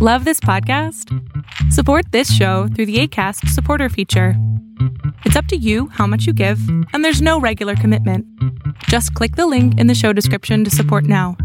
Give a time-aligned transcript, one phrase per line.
[0.00, 1.12] Love this podcast?
[1.72, 4.34] Support this show through the ACAST supporter feature.
[5.24, 6.60] It's up to you how much you give,
[6.92, 8.24] and there's no regular commitment.
[8.84, 11.36] Just click the link in the show description to support now.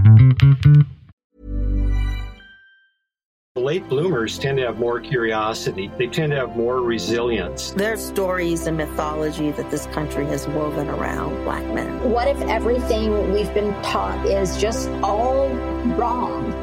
[3.55, 5.89] Late bloomers tend to have more curiosity.
[5.97, 7.71] They tend to have more resilience.
[7.71, 12.11] There's stories and mythology that this country has woven around black men.
[12.11, 15.49] What if everything we've been taught is just all
[15.95, 16.62] wrong?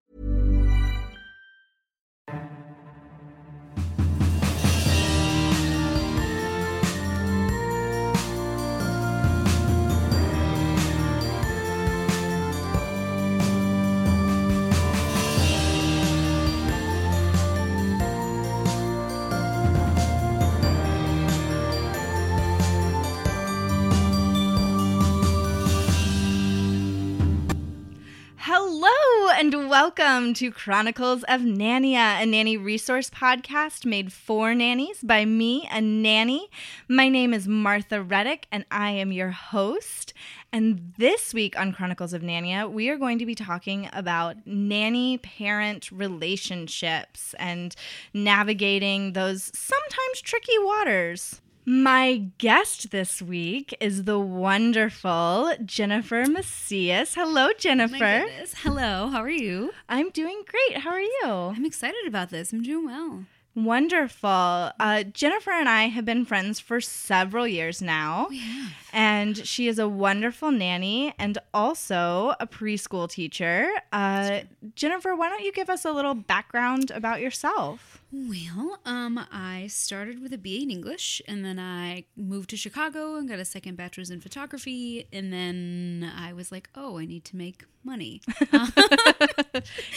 [29.41, 35.67] And welcome to Chronicles of Nania, a nanny resource podcast made for nannies by me,
[35.71, 36.47] a nanny.
[36.87, 40.13] My name is Martha Reddick and I am your host.
[40.53, 45.17] And this week on Chronicles of Nania, we are going to be talking about nanny
[45.17, 47.75] parent relationships and
[48.13, 51.41] navigating those sometimes tricky waters.
[51.63, 57.13] My guest this week is the wonderful Jennifer Macias.
[57.13, 57.97] Hello, Jennifer.
[57.99, 58.55] My goodness.
[58.63, 59.71] Hello, how are you?
[59.87, 60.79] I'm doing great.
[60.81, 61.23] How are you?
[61.23, 62.51] I'm excited about this.
[62.51, 63.25] I'm doing well.
[63.53, 64.71] Wonderful.
[64.79, 68.27] Uh, Jennifer and I have been friends for several years now.
[68.29, 68.67] Oh, yeah.
[68.93, 73.69] And she is a wonderful nanny and also a preschool teacher.
[73.91, 74.41] Uh,
[74.75, 77.90] Jennifer, why don't you give us a little background about yourself?
[78.13, 83.15] Well, um, I started with a BA in English, and then I moved to Chicago
[83.15, 87.23] and got a second bachelor's in photography, and then I was like, oh, I need
[87.25, 88.21] to make money.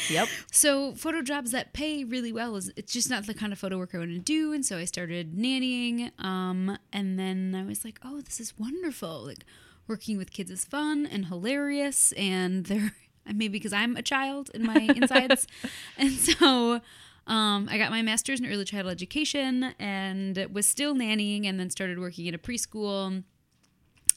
[0.09, 0.29] Yep.
[0.53, 3.79] So photo jobs that pay really well is it's just not the kind of photo
[3.79, 6.13] work I want to do, and so I started nannying.
[6.23, 9.25] Um, and then I was like, oh, this is wonderful.
[9.27, 9.45] Like
[9.89, 12.93] working with kids is fun and hilarious, and they're
[13.27, 15.49] maybe because I'm a child in my insides,
[15.99, 16.81] and so.
[17.27, 21.71] Um, I got my master's in early childhood education and was still nannying and then
[21.71, 23.23] started working at a preschool.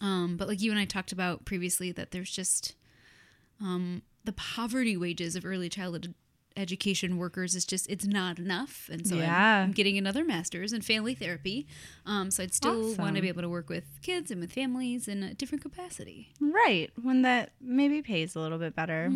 [0.01, 2.75] Um, but like you and I talked about previously, that there's just
[3.61, 6.13] um, the poverty wages of early childhood
[6.55, 9.23] education workers is just it's not enough and so I'm-
[9.65, 11.67] I'm, getting another master's in family therapy
[12.03, 15.07] um, so i'd still want to be able to work with kids and with families
[15.07, 16.89] in a different capacity Right.
[16.99, 19.11] One that maybe pays a little bit better.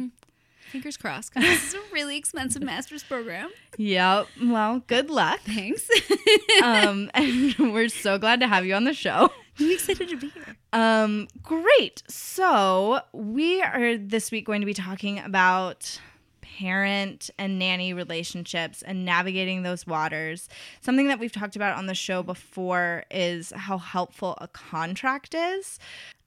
[0.71, 4.27] Fingers crossed 'cause this is a really expensive master's program Yep.
[4.43, 5.39] Well, good luck.
[5.41, 5.87] thanks
[6.63, 9.31] um, and we're so glad to have you on the show.
[9.59, 12.01] i'm excited to be here Um, great.
[12.07, 15.99] So we are this week going to be talking about
[16.41, 20.47] parent and nanny relationships and navigating those waters.
[20.81, 25.79] Something that we've talked about on the show before is how helpful a contract is.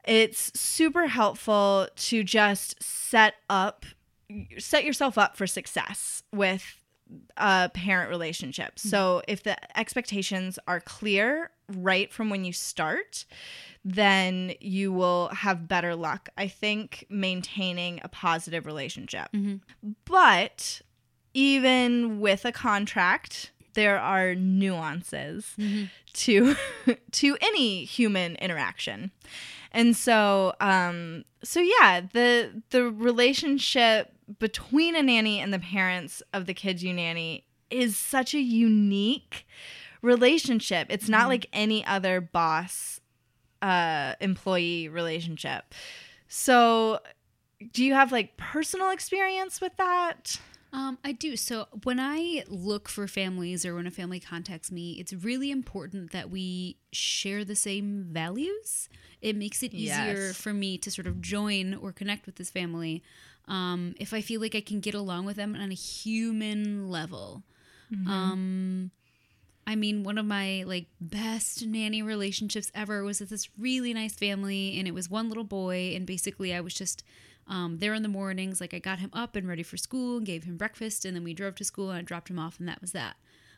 [0.06, 3.87] It's super helpful to just set up
[4.59, 6.81] set yourself up for success with
[7.37, 8.77] a parent relationship.
[8.77, 8.89] Mm-hmm.
[8.89, 13.25] So if the expectations are clear right from when you start,
[13.85, 19.29] then you will have better luck, I think, maintaining a positive relationship.
[19.35, 19.91] Mm-hmm.
[20.05, 20.83] But
[21.35, 25.85] even with a contract, there are nuances mm-hmm.
[26.15, 26.56] to
[27.11, 29.11] to any human interaction.
[29.75, 36.47] And so um so yeah, the the relationship between a nanny and the parents of
[36.47, 39.47] the kids you nanny is such a unique
[40.01, 40.87] relationship.
[40.91, 43.01] It's not like any other boss
[43.61, 45.75] uh employee relationship.
[46.29, 47.01] So
[47.73, 50.39] do you have like personal experience with that?
[50.75, 51.37] Um, I do.
[51.37, 56.11] So when I look for families or when a family contacts me, it's really important
[56.11, 58.88] that we share the same values.
[59.23, 60.37] It makes it easier Yes.
[60.37, 63.05] for me to sort of join or connect with this family
[63.47, 67.44] um, if I feel like I can get along with them on a human level.
[68.06, 68.91] Um,
[69.67, 74.15] I mean, one of my like best nanny relationships ever was with this really nice
[74.15, 77.05] family, and it was one little boy, and basically I was just
[77.46, 78.61] um, there in the mornings.
[78.61, 81.25] Like I got him up and ready for school and gave him breakfast, and then
[81.25, 83.17] we drove to school and I dropped him off, and that was that.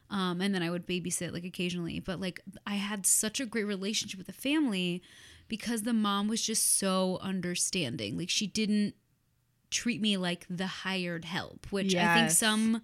[0.08, 3.64] Um, and then I would babysit like occasionally, but like I had such a great
[3.64, 5.02] relationship with the family
[5.48, 8.16] because the mom was just so understanding.
[8.16, 8.94] Like she didn't
[9.70, 12.82] treat me like the hired help, which I think some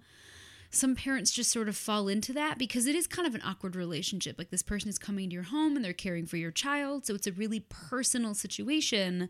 [0.69, 3.75] some parents just sort of fall into that because it is kind of an awkward
[3.75, 4.37] relationship.
[4.39, 7.15] Like this person is coming to your home and they're caring for your child, so
[7.15, 9.29] it's a really personal situation.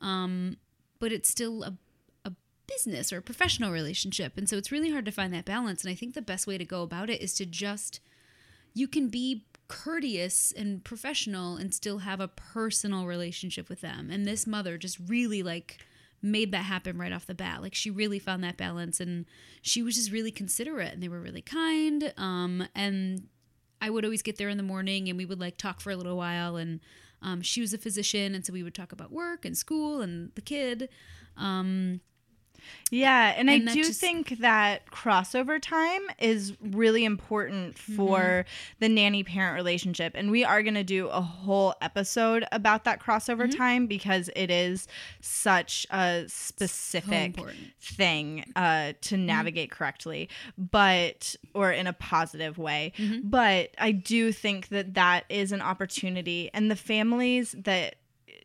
[0.00, 0.58] Um,
[0.98, 1.74] but it's still a
[2.24, 2.32] a
[2.66, 5.82] business or a professional relationship, and so it's really hard to find that balance.
[5.82, 8.00] And I think the best way to go about it is to just
[8.74, 14.10] you can be courteous and professional and still have a personal relationship with them.
[14.10, 15.78] And this mother just really like
[16.22, 17.62] made that happen right off the bat.
[17.62, 19.26] Like she really found that balance and
[19.62, 22.12] she was just really considerate and they were really kind.
[22.16, 23.28] Um and
[23.80, 25.96] I would always get there in the morning and we would like talk for a
[25.96, 26.80] little while and
[27.26, 30.30] um, she was a physician and so we would talk about work and school and
[30.34, 30.88] the kid.
[31.36, 32.00] Um
[32.90, 38.76] Yeah, and, And I do just- think that crossover time is really important for mm-hmm.
[38.78, 40.12] the nanny parent relationship.
[40.14, 43.58] And we are going to do a whole episode about that crossover mm-hmm.
[43.58, 44.86] time because it is
[45.20, 47.72] such a specific important.
[47.80, 49.26] thing uh, to mm-hmm.
[49.26, 52.92] navigate correctly, but or in a positive way.
[53.24, 57.96] But I do think that that is an opportunity, and the families that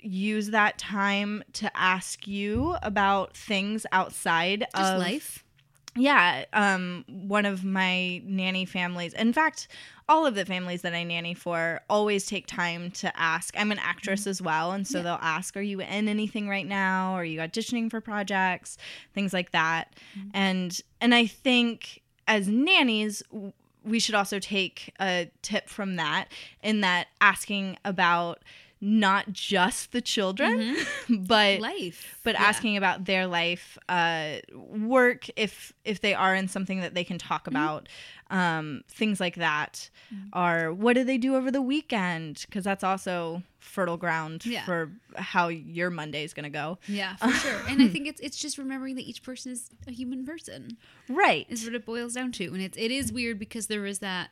[0.01, 5.43] use that time to ask you about things outside just of life.
[5.95, 9.67] yeah um one of my nanny families in fact
[10.09, 13.53] all of the families that i nanny for always take time to ask.
[13.57, 15.03] I'm an actress as well and so Yeah.
[15.03, 17.13] they'll ask are you in anything right now?
[17.13, 18.77] Are you auditioning for projects?
[19.13, 19.93] Things like that.
[20.33, 23.23] And and i think as nannies
[23.83, 26.27] we should also take a tip from that
[26.61, 28.39] in that asking about
[28.83, 30.75] not just the children
[31.09, 32.19] but life.
[32.23, 32.43] but Yeah.
[32.45, 37.17] asking about their life uh work if if they are in something that they can
[37.19, 37.55] talk Mm-hmm.
[37.55, 37.89] about
[38.31, 39.89] um things like that
[40.33, 44.65] are what do they do over the weekend because that's also fertile ground Yeah.
[44.65, 47.59] for how your monday is going to go Yeah, for sure.
[47.69, 50.77] And I think it's it's just remembering that each person is a human person.
[51.09, 52.45] right Is what it boils down to.
[52.45, 54.29] And it's it is weird because there is that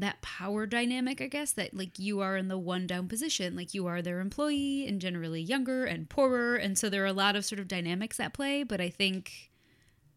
[0.00, 3.56] that power dynamic, I guess, that like you are in the one down position.
[3.56, 6.56] Like you are their employee and generally younger and poorer.
[6.56, 8.62] And so there are a lot of sort of dynamics at play.
[8.62, 9.50] But I think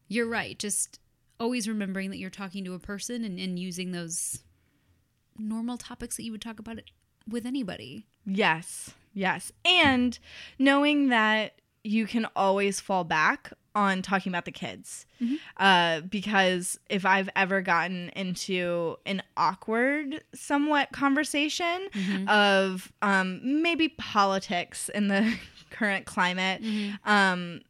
[0.07, 0.59] you're right.
[0.59, 0.99] Just
[1.39, 4.39] always remembering that you're talking to a person and, and using those
[5.37, 6.91] normal topics that you would talk about it
[7.27, 8.05] with anybody.
[8.25, 9.51] Yes, yes.
[9.63, 10.19] And
[10.57, 11.53] knowing that
[11.83, 15.05] you can always fall back on talking about the kids.
[15.57, 21.87] Uh, because if I've ever gotten into an awkward, somewhat conversation
[22.27, 25.33] of um, maybe politics in the
[25.71, 26.61] current climate,
[27.05, 27.61] um,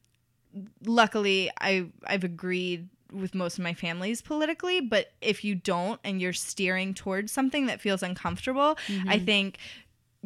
[0.85, 6.21] luckily I I've agreed with most of my families politically, but if you don't and
[6.21, 9.57] you're steering towards something that feels uncomfortable, I think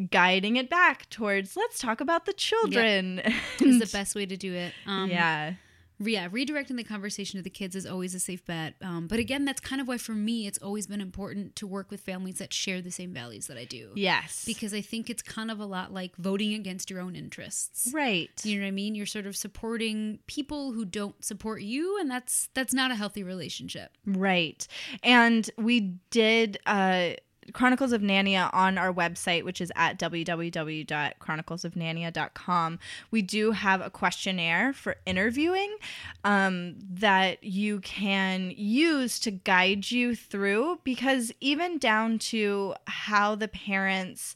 [0.10, 3.19] guiding it back towards let's talk about the children
[3.62, 4.74] Is the best way to do it.
[4.88, 5.54] Um, yeah.
[6.00, 9.45] yeah redirecting the conversation to the kids is always a safe bet um, but again
[9.45, 12.51] that's kind of why for me it's always been important to work with families that
[12.51, 14.44] share the same values that i do Yes.
[14.45, 18.31] because i think it's kind of a lot like voting against your own interests right.
[18.44, 22.10] you know what i mean you're sort of supporting people who don't support you and
[22.10, 24.68] that's that's not a healthy relationship Right.
[25.04, 27.12] And we did uh
[27.51, 32.80] Chronicles of Nania on our website, which is at www.chroniclesofnania.com.
[33.12, 35.75] We do have a questionnaire for interviewing
[36.24, 43.48] um, that you can use to guide you through because even down to how the
[43.48, 44.36] parents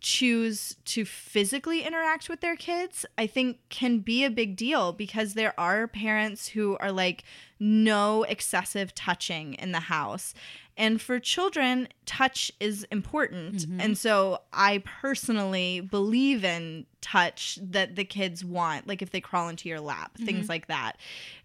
[0.00, 5.34] choose to physically interact with their kids, I think can be a big deal because
[5.34, 7.24] there are parents who are like,
[7.60, 10.34] no excessive touching in the house.
[10.78, 13.56] And for children, touch is important.
[13.56, 13.80] Mm-hmm.
[13.80, 19.48] And so I personally believe in touch that the kids want, like if they crawl
[19.48, 20.50] into your lap, things mm-hmm.
[20.50, 20.96] like that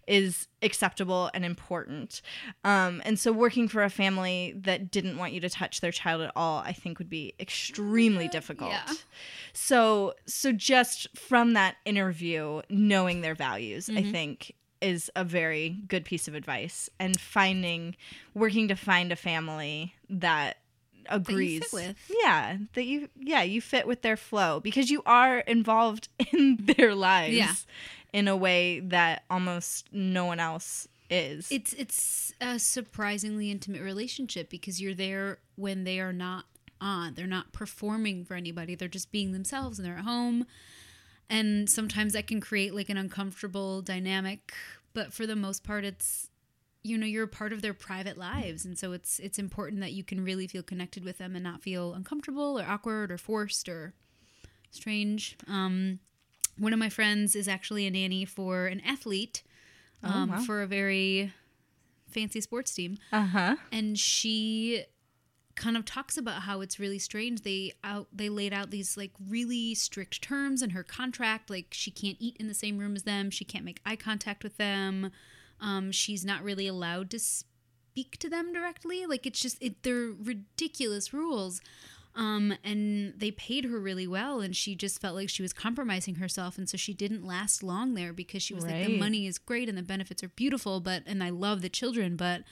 [0.06, 2.22] is acceptable and important.
[2.62, 6.22] Um, and so working for a family that didn't want you to touch their child
[6.22, 8.70] at all, I think would be extremely difficult.
[8.70, 8.92] yeah.
[9.52, 14.12] So so just from that interview, knowing their values, I mm-hmm.
[14.12, 16.90] think is a very good piece of advice.
[17.00, 17.96] And finding
[18.34, 20.58] working to find a family that
[21.08, 21.64] agrees.
[21.72, 21.96] with.
[22.22, 24.60] yeah that you yeah you fit with their flow.
[24.60, 27.54] Because you are involved in their lives Yeah.
[28.12, 31.48] in a way that almost no one else is.
[31.50, 36.44] It's it's a surprisingly intimate relationship because you're there when they are not
[36.80, 37.14] on.
[37.14, 38.74] They're not performing for anybody.
[38.74, 40.46] They're just being themselves and they're at home
[41.30, 44.52] and sometimes that can create like an uncomfortable dynamic
[44.92, 46.30] but for the most part it's
[46.82, 49.92] you know you're a part of their private lives and so it's it's important that
[49.92, 53.68] you can really feel connected with them and not feel uncomfortable or awkward or forced
[53.68, 53.94] or
[54.70, 55.98] strange um
[56.58, 59.42] one of my friends is actually a nanny for an athlete
[60.02, 60.38] um, wow.
[60.38, 61.32] for a very
[62.08, 62.98] fancy sports team.
[63.12, 63.56] Uh huh.
[63.72, 64.84] and she
[65.56, 67.42] kind of talks about how it's really strange.
[67.42, 71.90] They out they laid out these like really strict terms in her contract like she
[71.90, 73.30] can't eat in the same room as them.
[73.30, 75.10] She can't make eye contact with them.
[75.60, 79.06] Um, she's not really allowed to speak to them directly.
[79.06, 81.60] Like it's just it, they're ridiculous rules.
[82.16, 86.16] Um, and they paid her really well and she just felt like she was compromising
[86.16, 89.36] herself and so she didn't last long there because she was like the money is
[89.36, 92.42] great and the benefits are beautiful but and i love the children but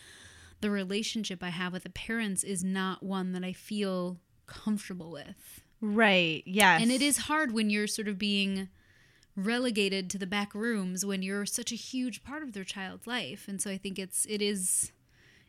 [0.62, 5.62] the relationship I have with the parents is not one that I feel comfortable with.
[5.80, 6.42] Right.
[6.46, 6.80] Yes.
[6.80, 8.68] And it is hard when you're sort of being
[9.34, 13.46] relegated to the back rooms when you're such a huge part of their child's life.
[13.48, 14.92] And so I think it's it is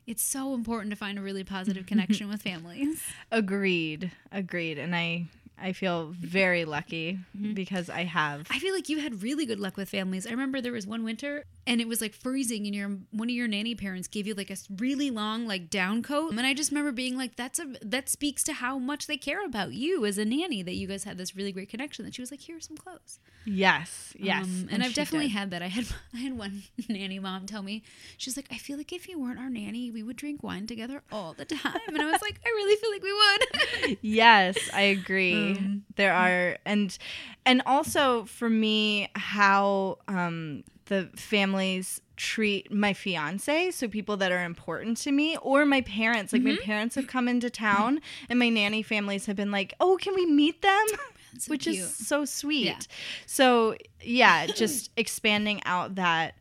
[0.08, 3.04] it's so important to find a really positive connection with families.
[3.32, 4.12] Agreed.
[4.32, 4.78] Agreed.
[4.78, 5.28] And I
[5.60, 7.20] I feel very lucky
[7.54, 8.48] because I have.
[8.50, 10.28] I feel like you had really good luck with families.
[10.28, 13.36] I remember there was one winter and it was like freezing and your one of
[13.36, 16.72] your nanny parents gave you like a really long like down coat and I just
[16.72, 20.18] remember being like that's a that speaks to how much they care about you as
[20.18, 22.58] a nanny that you guys had this really great connection that she was like here
[22.58, 23.20] are some clothes.
[23.46, 24.14] Yes.
[24.18, 24.46] Yes.
[24.46, 25.34] Um, and, I've definitely did.
[25.34, 25.62] had that.
[25.62, 27.84] I had I had one nanny mom tell me
[28.18, 31.04] she's like I feel like if you weren't our nanny we would drink wine together
[31.12, 33.98] all the time and I was like I really feel like we would.
[34.02, 36.98] yes i agree Um, there are and
[37.46, 44.44] and also for me how um the families treat my fiance so people that are
[44.44, 48.50] important to me or my parents like my parents have come into town and my
[48.50, 50.86] nanny families have been like oh can we meet them?
[51.40, 51.78] So which cute.
[51.78, 52.66] is so sweet.
[52.66, 52.78] Yeah.
[53.26, 56.36] so yeah just expanding out that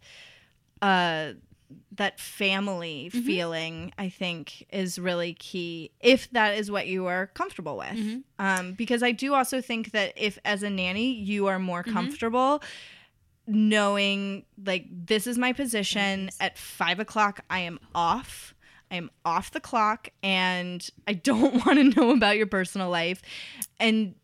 [0.83, 1.33] uh
[1.93, 3.27] that family Mm-hmm.
[3.27, 8.19] feeling i think is really key if that is what you are comfortable with Mm-hmm.
[8.45, 11.93] um, because i do also think that if as a nanny you are more Mm-hmm.
[11.93, 12.63] comfortable
[13.47, 18.55] knowing like this is my position at five o'clock i am off
[18.91, 23.21] i am off the clock and i don't want to know about your personal life
[23.81, 24.15] and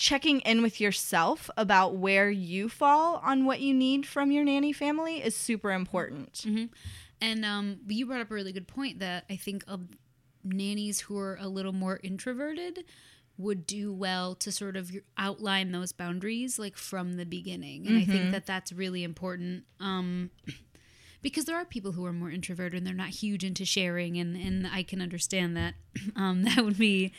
[0.00, 4.72] checking in with yourself about where you fall on what you need from your nanny
[4.72, 6.42] family is super important
[7.20, 9.82] And um, you brought up a really good point that I think of
[10.42, 12.84] nannies who are a little more introverted
[13.36, 17.86] would do well to sort of outline those boundaries like from the beginning.
[17.86, 19.64] And I think that that's really important.
[19.80, 20.30] Um,
[21.22, 24.34] because there are people who are more introverted and they're not huge into sharing and,
[24.34, 25.74] and I can understand that
[26.16, 27.12] um, that would be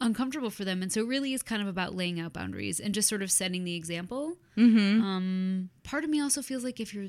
[0.00, 0.82] uncomfortable for them.
[0.82, 3.30] And so it really is kind of about laying out boundaries and just sort of
[3.30, 4.36] setting the example.
[4.56, 5.02] mm-hmm.
[5.02, 7.08] Um, part of me also feels like if you're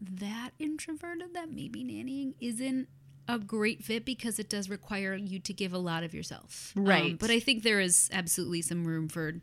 [0.00, 2.88] that introverted, that maybe nannying isn't
[3.28, 6.72] a great fit because it does require you to give a lot of yourself.
[6.76, 7.18] Um, Right.
[7.18, 9.34] but I think there is absolutely some room for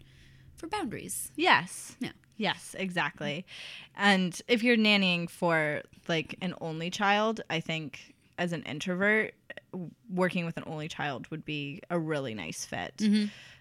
[0.55, 1.29] for boundaries.
[1.35, 2.11] yes Yeah.
[2.37, 3.45] yes exactly
[3.97, 9.33] and if you're nannying for like an only child i think as an introvert
[10.09, 12.93] working with an only child would be a really nice fit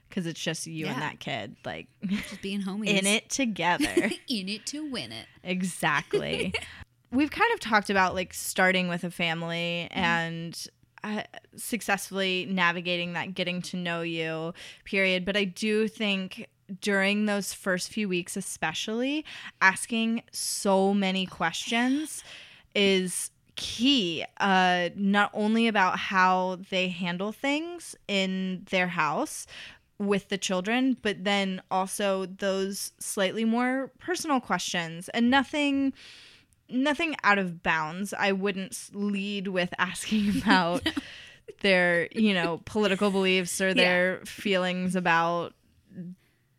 [0.09, 2.88] because it's just you and that kid like Just being homies.
[2.88, 3.85] in it together
[4.28, 5.26] in it to win it.
[5.42, 6.52] Exactly.
[7.11, 10.59] We've kind of talked about like starting with a family and
[11.04, 11.23] uh,
[11.57, 14.54] successfully navigating that getting to know you
[14.85, 15.25] period.
[15.25, 16.47] But I do think
[16.81, 19.25] during those first few weeks, especially,
[19.61, 22.25] asking so many questions
[22.75, 23.31] is
[23.62, 29.47] key uh not only about how they handle things in their house
[29.99, 35.92] with the children but then also those slightly more personal questions and nothing
[36.73, 38.14] nothing out of bounds.
[38.14, 40.88] I wouldn't lead with asking about
[41.61, 45.54] their you know political beliefs or their feelings about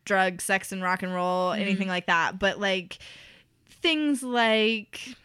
[0.04, 2.38] drugs sex and rock and roll anything like that.
[2.38, 2.98] But like
[3.68, 5.16] things like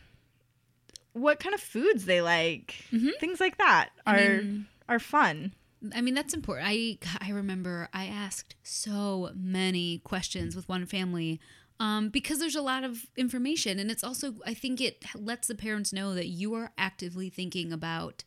[1.20, 2.76] what kind of foods they like
[3.20, 5.54] things like that are mean- are fun
[5.96, 6.68] I mean, that's important.
[6.70, 11.40] I I remember I asked so many questions with one family
[11.80, 15.56] um, because there's a lot of information, and it's also I think it lets the
[15.56, 18.26] parents know that you are actively thinking about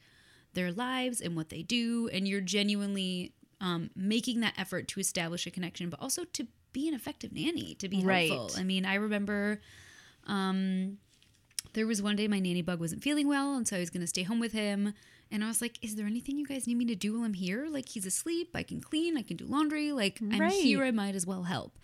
[0.54, 5.46] their lives and what they do, and you're genuinely um, making that effort to establish
[5.46, 8.30] a connection, but also to be an effective nanny, to be Right.
[8.30, 8.58] helpful.
[8.58, 9.61] I mean, I remember.
[10.26, 10.96] Um,
[11.75, 14.02] there was one day my nanny bug wasn't feeling well, and so I was going
[14.02, 14.95] to stay home with him.
[15.31, 17.35] And I was like, "Is there anything you guys need me to do while I'm
[17.35, 17.67] here?
[17.71, 18.50] Like, he's asleep.
[18.55, 19.17] I can clean.
[19.17, 19.91] I can do laundry.
[19.93, 20.85] Like, I'm here.
[20.85, 21.79] I might as well help."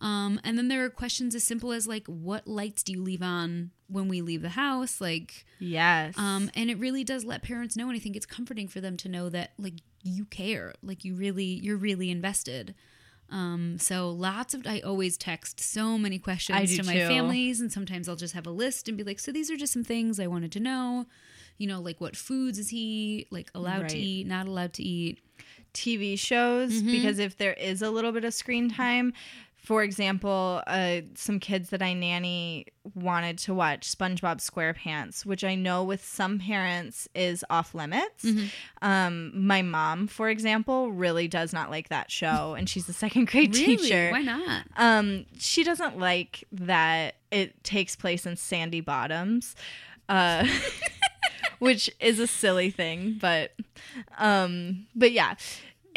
[0.00, 3.22] Um, and then there are questions as simple as like, "What lights do you leave
[3.22, 7.76] on when we leave the house?" Like, yes um, and it really does let parents
[7.76, 11.04] know, and I think it's comforting for them to know that like you care, like
[11.04, 12.74] you really, you're really invested.
[13.30, 17.06] Um, so lots of I always text so many questions to my too.
[17.08, 19.72] families, and sometimes I'll just have a list and be like, "So these are just
[19.72, 21.06] some things I wanted to know."
[21.58, 23.90] You know, like what foods is he like allowed Right.
[23.90, 25.18] to eat, not allowed to eat?
[25.74, 26.90] TV shows Mm-hmm.
[26.90, 29.12] because if there is a little bit of screen time,
[29.68, 35.56] for example, uh, some kids that I nanny wanted to watch SpongeBob SquarePants, which I
[35.56, 38.24] know with some parents is off limits.
[38.24, 38.46] Mm-hmm.
[38.80, 43.26] Um, my mom, for example, really does not like that show, and she's a second
[43.30, 43.76] grade Really?
[43.76, 44.08] teacher.
[44.10, 44.64] Why not?
[44.78, 49.54] Um, she doesn't like that it takes place in Sandy Bottoms,
[50.08, 50.48] uh,
[51.58, 53.52] which is a silly thing, but
[54.16, 55.34] um, but yeah.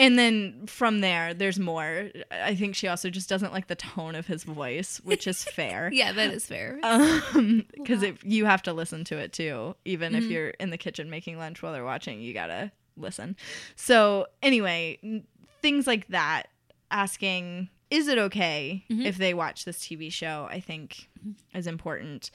[0.01, 2.09] And then from there, there's more.
[2.31, 5.91] I think she also just doesn't like the tone of his voice, which is fair.
[5.93, 6.79] Yeah, that is fair.
[6.83, 11.09] Um, because you have to listen to it too, even if you're in the kitchen
[11.11, 13.35] making lunch while they're watching, you gotta listen.
[13.75, 15.23] So anyway,
[15.61, 16.47] things like that,
[16.89, 20.47] asking, is it okay if they watch this TV show?
[20.49, 21.09] I think
[21.53, 22.31] is important.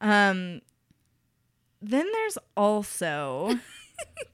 [0.00, 0.60] Um,
[1.80, 3.58] then there's also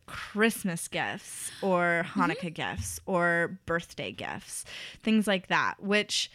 [0.06, 4.64] Christmas gifts or Hanukkah gifts or birthday gifts,
[5.02, 6.30] things like that, which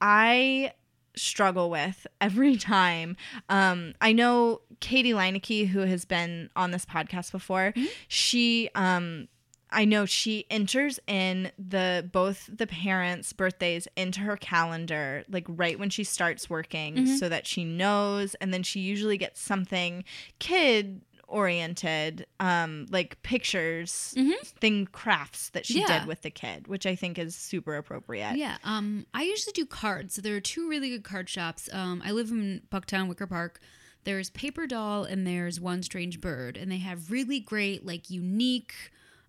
[0.00, 0.72] I
[1.16, 3.16] struggle with every time.
[3.48, 7.74] Um, I know Katie Leineke, who has been on this podcast before,
[8.08, 9.28] she um
[9.74, 15.78] I know she enters in the both the parents' birthdays into her calendar like right
[15.78, 20.04] when she starts working so that she knows and then she usually gets something
[20.38, 21.00] kid
[21.32, 24.14] oriented um like pictures
[24.60, 26.00] thing crafts that she Yeah.
[26.00, 29.66] did with the kid which i think is super appropriate Yeah, um, I usually do
[29.66, 30.14] cards.
[30.14, 31.68] So there are two really good card shops.
[31.72, 33.60] Um, I live in Bucktown, Wicker Park.
[34.04, 38.74] There's Paper Doll and there's One Strange Bird, and they have really great, like, unique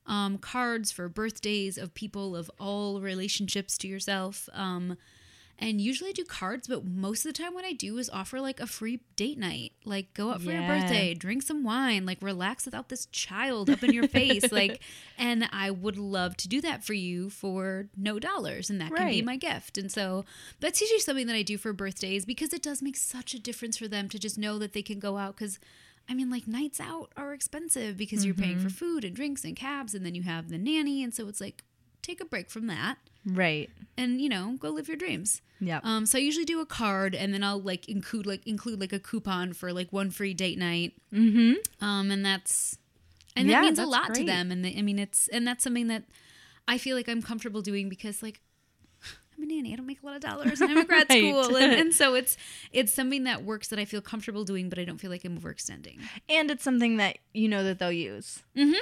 [0.06, 4.50] um, cards for birthdays of people of all relationships to yourself.
[4.54, 4.98] Um,
[5.64, 8.42] and usually I do cards, but most of the time what I do is offer
[8.42, 9.72] like a free date night.
[9.86, 13.82] Like go out for your birthday, drink some wine, like relax without this child up
[13.82, 14.44] in your face.
[14.54, 14.82] Like
[15.18, 18.70] and I would love to do that for you for no dollars.
[18.70, 19.78] And that can be my gift.
[19.78, 20.26] And so
[20.60, 23.78] that's usually something that I do for birthdays because it does make such a difference
[23.78, 25.60] for them to just know that they can go out because
[26.10, 28.76] I mean, like nights out are expensive because you're paying for mm-hmm.
[28.76, 31.64] food and drinks and cabs, and then you have the nanny, and so it's like
[32.02, 35.42] take a break from that right and you know go live your dreams.
[35.60, 35.80] Yeah.
[35.84, 38.92] Um, so I usually do a card, and then I'll like include like include like
[38.92, 40.94] a coupon for like one free date night.
[41.14, 41.54] mm-hmm
[41.86, 42.78] Um, and that's
[43.36, 44.52] and that means a lot to them.
[44.52, 46.04] And they, I mean, it's and that's something that
[46.68, 48.42] I feel like I'm comfortable doing because like
[49.38, 49.72] I'm a nanny.
[49.74, 51.20] I don't make a lot of dollars, and I'm at grad Right.
[51.20, 52.36] school, and, and so it's
[52.74, 55.40] it's something that works that I feel comfortable doing, but I don't feel like I'm
[55.40, 56.00] overextending.
[56.28, 58.74] and it's something that you know that they'll use Mm-hmm.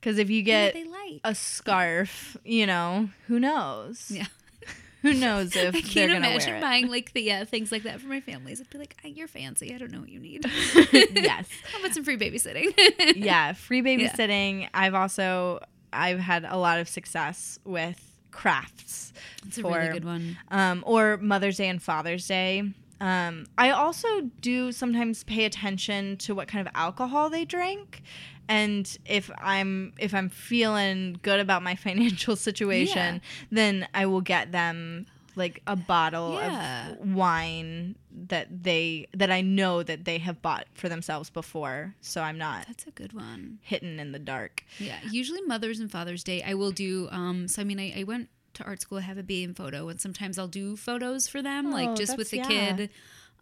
[0.00, 1.20] Because if you Get they like.
[1.24, 4.26] a scarf you know who knows Yeah.
[5.02, 7.22] who knows if I they're can't imagine wear it You can imagine buying like the
[7.22, 8.60] yeah things like that for my families.
[8.60, 9.74] I'd be like, "Ah, "You're fancy.
[9.74, 10.44] I don't know what you need.
[11.14, 12.72] yes How about some free babysitting?"
[13.16, 15.60] yeah free babysitting i've also
[15.92, 19.12] i've had a lot of success with crafts
[19.46, 20.36] It's a really good one.
[20.50, 22.62] um, or Mother's Day and Father's Day.
[23.00, 24.08] Um, I also
[24.40, 28.02] do sometimes pay attention to what kind of alcohol they drink,
[28.48, 34.52] and if I'm if I'm feeling good about my financial situation, then I will get
[34.52, 36.92] them like a bottle Yeah.
[36.92, 37.96] of wine
[38.28, 42.66] that they that I know that they have bought for themselves before, so I'm not
[42.66, 43.58] That's a good one.
[43.62, 44.64] hitting in the dark.
[44.78, 47.08] Yeah, usually Mother's and Father's Day, I will do.
[47.10, 49.52] Um, so I mean, I, I went to art school, I have a BA in
[49.52, 52.46] photo, and sometimes I'll do photos for them, Oh, like just with the yeah.
[52.76, 52.90] kid,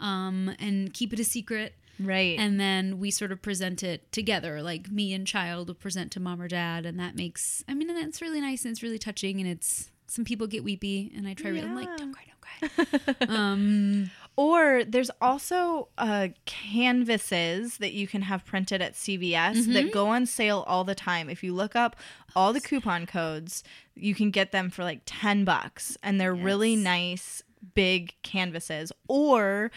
[0.01, 1.75] um, and keep it a secret.
[1.99, 2.39] Right.
[2.39, 6.21] And then we sort of present it together, like me and child will present to
[6.21, 7.63] mom or dad, and that makes.
[7.69, 10.65] I mean, and that's really nice and it's really touching, and it's some people get
[10.65, 11.51] weepy, and I try.
[11.51, 13.27] really I'm like, don't cry, don't cry.
[13.29, 20.09] um, Or there's also uh, canvases that you can have printed at CVS that go
[20.09, 21.31] on sale all the time.
[21.31, 21.95] If you look up
[22.35, 23.63] all the coupon codes,
[23.95, 28.93] you can get them for like 10 bucks and they're really nice big canvases.
[29.09, 29.71] Or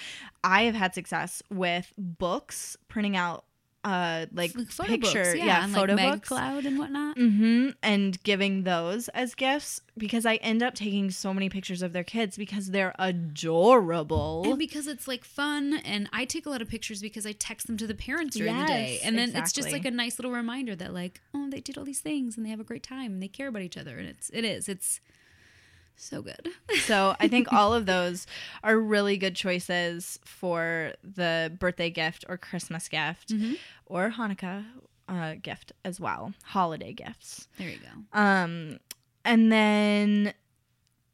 [0.44, 3.46] I have had success with books printing out
[3.84, 7.16] uh like, like photo picture books, yeah, yeah, and photo like books Cloud and whatnot.
[7.16, 7.70] mm-hmm.
[7.82, 12.04] and giving those as gifts because I end up taking so many pictures of their
[12.04, 14.44] kids because they're adorable.
[14.46, 17.68] And because it's like fun, and I take a lot of pictures because I text
[17.68, 20.32] them to the parents during the day, and then it's just like a nice little
[20.32, 23.14] reminder that like, oh, they did all these things and they have a great time
[23.14, 25.00] and they care about each other, and it's it is it's
[25.98, 26.50] so good.
[26.82, 28.28] So I think all of those
[28.64, 33.34] are really good choices for the birthday gift or Christmas gift
[33.86, 34.66] or Hanukkah
[35.10, 37.48] uh, gift as well, holiday gifts.
[37.58, 38.20] There you go.
[38.20, 38.80] Um,
[39.26, 40.34] and then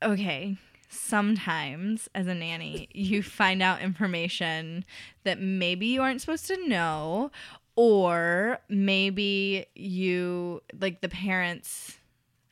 [0.03, 0.57] okay,
[0.89, 4.85] sometimes as a nanny, you find out information
[5.23, 7.31] that maybe you aren't supposed to know,
[7.75, 11.97] or maybe you, like the parents,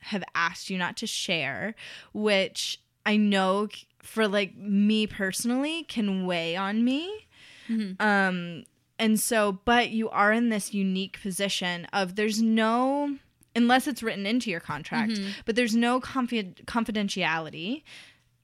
[0.02, 1.74] have asked you not to share,
[2.12, 3.68] which I know
[4.02, 7.26] for like me personally can weigh on me.
[7.68, 8.00] Mhm.
[8.00, 8.64] Um,
[8.98, 13.16] and so, but you are in this unique position of there's no,
[13.56, 15.32] unless it's written into your contract, Mhm.
[15.44, 17.82] but there's no confi- confidentiality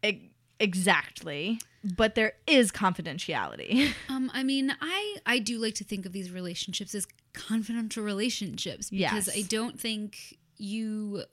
[0.04, 3.92] e- exactly, but there is confidentiality.
[4.08, 8.90] Um, I mean, I I do like to think of these relationships as confidential relationships
[8.90, 9.36] because Yes.
[9.36, 11.24] I don't think you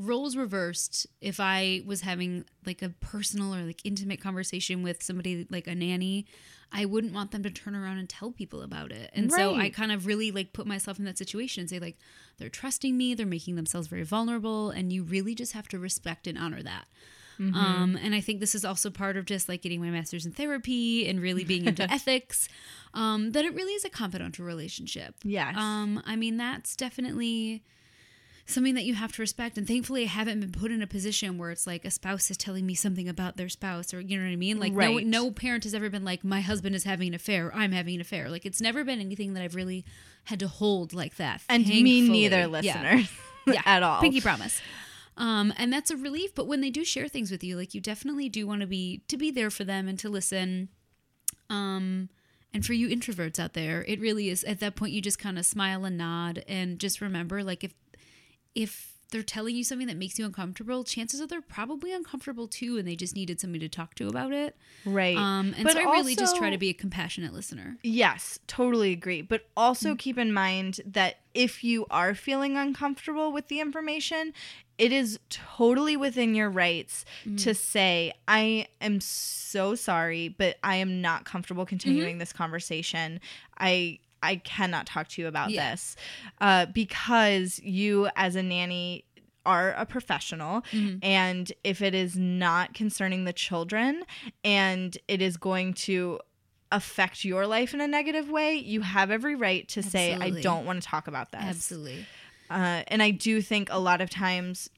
[0.00, 5.46] roles reversed if I was having like a personal or like intimate conversation with somebody
[5.50, 6.26] like a nanny,
[6.72, 9.10] I wouldn't want them to turn around and tell people about it.
[9.12, 11.98] And so I kind of really like put myself in that situation and say like
[12.38, 16.26] they're trusting me, they're making themselves very vulnerable and you really just have to respect
[16.26, 16.86] and honor that.
[17.38, 17.54] Mm-hmm.
[17.54, 20.32] Um, and I think this is also part of just like getting my master's in
[20.32, 22.48] therapy and really being into ethics.
[22.92, 25.14] Um, that it really is a confidential relationship.
[25.24, 25.56] Yes.
[25.56, 27.62] Um, I mean, that's definitely
[28.52, 29.56] something that you have to respect.
[29.58, 32.36] And thankfully, I haven't been put in a position where it's like a spouse is
[32.36, 34.58] telling me something about their spouse, or you know what I mean.
[34.60, 35.06] Like, Right.
[35.06, 37.72] no, no parent has ever been like, my husband is having an affair, or I'm
[37.72, 38.28] having an affair.
[38.30, 39.84] Like, it's never been anything that I've really
[40.24, 41.42] had to hold like that.
[41.48, 42.08] and me thankfully.
[42.08, 42.46] neither, Yeah.
[42.46, 43.10] listeners,
[43.46, 44.00] Yeah, at all.
[44.00, 44.60] Pinky promise.
[45.16, 46.34] Um, and that's a relief.
[46.34, 49.02] But when they do share things with you, like you definitely do want to be
[49.08, 50.68] to be there for them and to listen.
[51.48, 52.08] Um,
[52.52, 55.38] and for you introverts out there, it really is at that point you just kind
[55.38, 57.74] of smile and nod and just remember, like if
[58.54, 62.78] if they're telling you something that makes you uncomfortable, chances are they're probably uncomfortable too,
[62.78, 64.56] and they just needed somebody to talk to about it.
[64.84, 65.16] Right.
[65.16, 67.76] Um, and But so I really just try to be a compassionate listener.
[67.82, 69.22] Yes, totally agree.
[69.22, 69.98] But also mm.
[69.98, 74.32] keep in mind that if you are feeling uncomfortable with the information,
[74.78, 77.56] it is totally within your rights to mm.
[77.56, 82.18] say, I am so sorry, but I am not comfortable continuing mm-hmm.
[82.18, 83.20] this conversation.
[83.58, 85.70] I I cannot talk to you about Yeah.
[85.72, 85.96] this.
[86.40, 89.04] Uh, because you as a nanny
[89.46, 90.98] are a professional Mm-hmm.
[91.02, 94.02] and if it is not concerning the children
[94.44, 96.20] and it is going to
[96.70, 100.66] affect your life in a negative way, you have every right to say, I don't
[100.66, 101.40] want to talk about this.
[101.42, 102.04] Absolutely.
[102.50, 104.68] Uh, and I do think a lot of times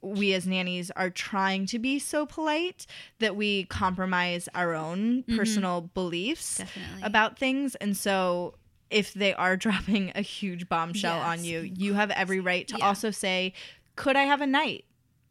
[0.00, 2.86] we as nannies are trying to be so polite
[3.18, 6.62] that we compromise our own personal beliefs Mm-hmm.
[6.68, 7.02] Definitely.
[7.02, 7.74] about things.
[7.76, 8.54] And so
[8.90, 12.86] if they are dropping a huge bombshell on you, you have every right to Yeah.
[12.86, 13.52] also say,
[13.96, 14.84] Could I have a night?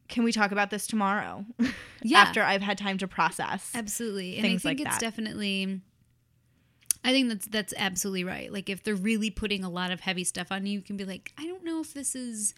[0.08, 1.44] Can we talk about this tomorrow?
[2.02, 2.18] Yeah.
[2.20, 3.72] After I've had time to process.
[3.74, 4.36] Absolutely.
[4.36, 5.00] And I think like it's that.
[5.00, 5.80] definitely
[7.02, 8.52] I think that's that's absolutely right.
[8.52, 11.04] Like if they're really putting a lot of heavy stuff on you, you can be
[11.04, 12.54] like, I don't know if this is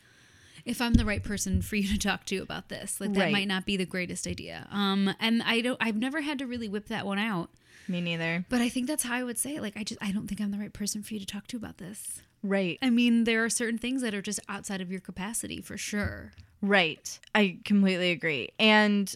[0.69, 3.01] if I'm the right person for you to talk to about this.
[3.01, 3.33] Like that Right.
[3.33, 4.67] might not be the greatest idea.
[4.71, 7.51] Um and I don't I've never had to really whip that one out.
[7.89, 8.45] Me neither.
[8.51, 9.63] But I think that's how I would say it.
[9.63, 11.57] Like I just I don't think I'm the right person for you to talk to
[11.57, 12.21] about this.
[12.43, 12.79] Right.
[12.83, 16.33] I mean, there are certain things that are just outside of your capacity for sure.
[16.63, 17.19] Right.
[17.35, 18.51] I completely agree.
[18.59, 19.13] And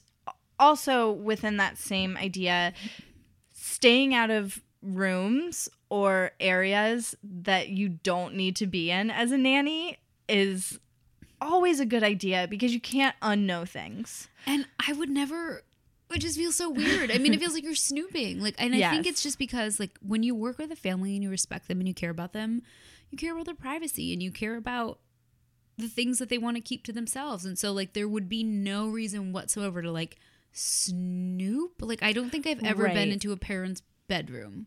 [0.59, 2.73] also within that same idea,
[3.53, 9.39] staying out of rooms or areas that you don't need to be in as a
[9.39, 10.79] nanny is
[11.43, 14.29] always a good idea because you can't unknow things.
[14.47, 15.63] And I would never.
[16.15, 17.11] It just feels so weird.
[17.11, 18.41] I mean, it feels like you're snooping.
[18.43, 21.23] Like, and I think it's just because, like, when you work with a family and
[21.23, 22.61] you respect them and you care about them,
[23.11, 24.99] you care about their privacy and you care about
[25.79, 27.47] the things that they want to keep to themselves.
[27.47, 30.17] And so, like, there would be no reason whatsoever to like
[30.53, 31.81] snoop.
[31.81, 32.95] Like, I don't think I've ever Right.
[32.95, 34.67] been into a parent's bedroom.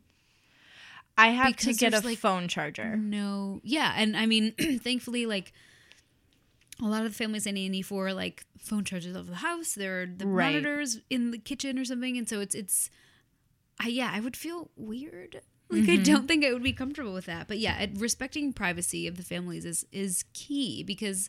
[1.17, 2.97] I have Because to get a like, phone charger.
[2.97, 3.61] No.
[3.63, 3.93] Yeah.
[3.95, 5.53] And I mean, thankfully, like
[6.81, 9.73] a lot of the families I nanny for like phone chargers over the house.
[9.73, 10.53] There are the Right.
[10.53, 12.17] monitors in the kitchen or something.
[12.17, 12.89] And so it's, it's,
[13.79, 15.41] I, yeah, I would feel weird.
[15.67, 16.03] Like I mm-hmm.
[16.03, 17.47] don't think I would be comfortable with that.
[17.47, 21.27] But yeah, it- respecting privacy of the families is, is key because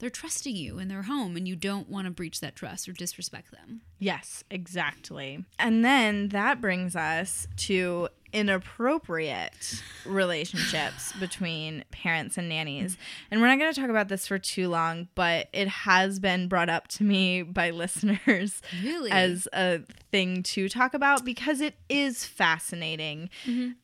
[0.00, 2.92] they're trusting you in their home and you don't want to breach that trust or
[2.92, 3.80] disrespect them.
[3.98, 5.46] Yes, exactly.
[5.58, 12.96] And then that brings us to inappropriate relationships between parents and nannies.
[13.30, 16.48] And we're not going to talk about this for too long, but it has been
[16.48, 19.10] brought up to me by listeners Really?
[19.10, 23.30] as a thing to talk about because it is fascinating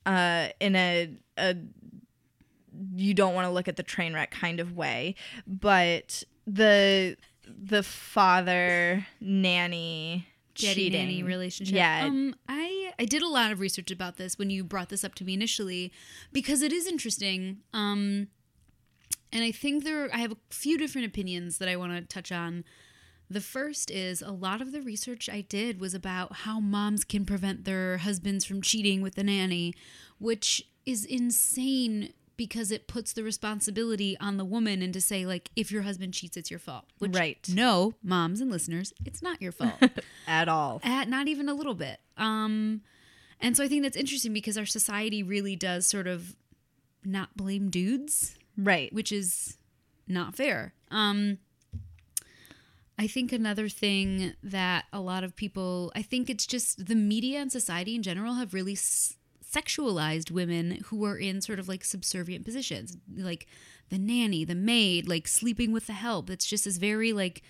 [0.04, 1.56] uh, in a, a
[2.94, 5.14] you don't want to look at the train wreck kind of way
[5.46, 11.74] but the the father nanny daddy cheating nanny relationship.
[11.74, 15.04] yeah Um, I I did a lot of research about this when you brought this
[15.04, 15.92] up to me initially,
[16.32, 17.58] because it is interesting.
[17.72, 18.28] Um,
[19.32, 22.32] and I think there I have a few different opinions that I want to touch
[22.32, 22.64] on.
[23.28, 27.26] The first is a lot of the research I did was about how moms can
[27.26, 29.74] prevent their husbands from cheating with the nanny,
[30.18, 35.50] which is insane because it puts the responsibility on the woman and to say like
[35.56, 36.84] if your husband cheats it's your fault.
[36.98, 37.38] Which, Right.
[37.52, 39.82] No, moms and listeners, it's not your fault.
[40.28, 40.80] At all.
[40.84, 41.98] At not even a little bit.
[42.16, 42.82] Um
[43.40, 46.36] and so I think that's interesting because our society really does sort of
[47.04, 48.92] not blame dudes Right.
[48.92, 49.56] which is
[50.08, 50.72] not fair.
[50.90, 51.38] Um,
[52.98, 57.40] I think another thing that a lot of people, I think it's just the media
[57.40, 59.16] and society in general have really s-
[59.56, 63.46] sexualized women who are in sort of like subservient positions, like
[63.88, 66.28] the nanny, the maid, like sleeping with the help.
[66.30, 67.42] It's just this very like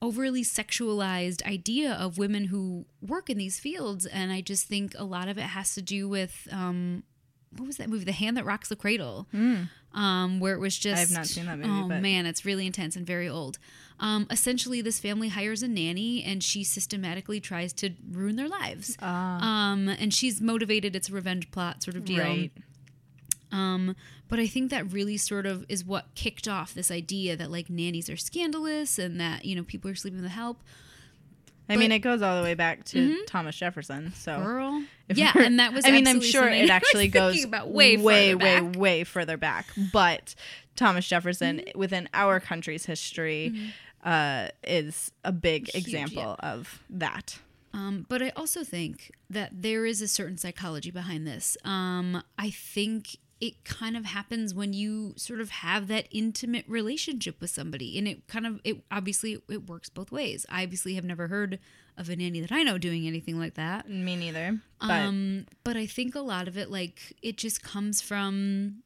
[0.00, 4.04] overly sexualized idea of women who work in these fields.
[4.06, 7.04] And I just think a lot of it has to do with, um,
[7.56, 8.04] what was that movie?
[8.04, 9.28] The Hand That Rocks the Cradle
[9.94, 10.96] um, where it was just.
[10.96, 13.58] I have not seen that movie, Oh but- man, it's really intense and very old.
[14.00, 18.96] Um, essentially, this family hires a nanny, and she systematically tries to ruin their lives.
[19.00, 22.18] Um, and she's motivated; it's a revenge plot sort of deal.
[22.24, 22.50] Right.
[23.52, 23.94] Um,
[24.28, 27.68] but I think that really sort of is what kicked off this idea that like
[27.68, 30.62] nannies are scandalous and that you know people are sleeping with the help.
[31.68, 34.12] I mean, it goes all the way back to Thomas Jefferson.
[34.14, 34.82] So, Girl,
[35.18, 35.84] yeah, and that was.
[35.84, 39.66] I mean, I'm sure it actually goes about way, way, way, way further back.
[39.92, 40.34] But
[40.76, 41.78] Thomas Jefferson, Mm-hmm.
[41.78, 43.72] within our country's history,
[44.04, 47.38] uh, is a big Huge, example of that.
[47.74, 51.56] Um, but I also think that there is a certain psychology behind this.
[51.64, 57.40] Um, I think it kind of happens when you sort of have that intimate relationship
[57.40, 60.44] with somebody, and it kind of it obviously it works both ways.
[60.48, 61.58] I obviously have never heard
[61.96, 63.88] of a nanny that I know doing anything like that.
[63.88, 64.58] Me neither.
[64.80, 68.82] But Um, but I think a lot of it, like, it just comes from,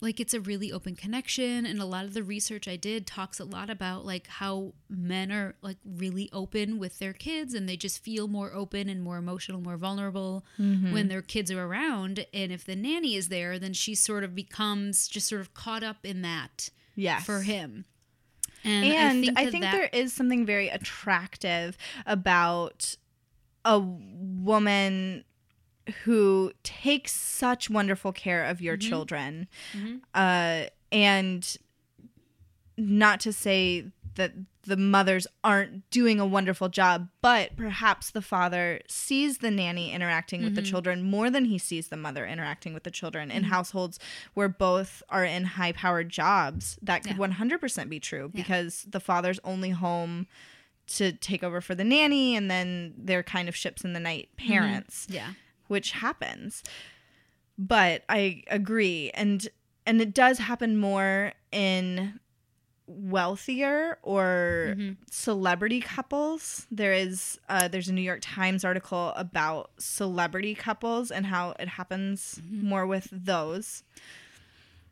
[0.00, 1.66] like, it's a really open connection.
[1.66, 5.32] And a lot of the research I did talks a lot about, like, how men
[5.32, 9.18] are, like, really open with their kids and they just feel more open and more
[9.18, 12.24] emotional, more vulnerable when their kids are around.
[12.32, 15.82] And if the nanny is there, then she sort of becomes just sort of caught
[15.82, 17.24] up in that yes.
[17.24, 17.84] for him.
[18.64, 18.84] And,
[19.28, 22.96] And I that think, that- there is something very attractive about
[23.64, 25.24] a woman
[26.04, 28.88] who takes such wonderful care of your Mm-hmm.
[28.88, 29.48] children.
[30.14, 31.56] Uh, and
[32.76, 33.86] not to say
[34.18, 34.32] that
[34.64, 40.44] the mothers aren't doing a wonderful job, but perhaps the father sees the nanny interacting
[40.44, 40.70] with the Mm-hmm.
[40.70, 43.30] children more than he sees the mother interacting with the children.
[43.30, 43.98] In households
[44.34, 47.28] where both are in high powered jobs, that could Yeah.
[47.28, 48.42] 100% be true Yeah.
[48.42, 50.26] because the father's only home
[50.88, 54.28] to take over for the nanny and then they're kind of ships in the night
[54.38, 54.48] Mm-hmm.
[54.52, 55.32] parents yeah.
[55.68, 56.62] which happens
[57.56, 59.48] but i agree and
[59.86, 62.20] and it does happen more in
[62.88, 64.92] wealthier or Mm-hmm.
[65.10, 71.26] celebrity couples there is uh, there's a new york times article about celebrity couples and
[71.26, 72.66] how it happens Mm-hmm.
[72.68, 73.82] more with those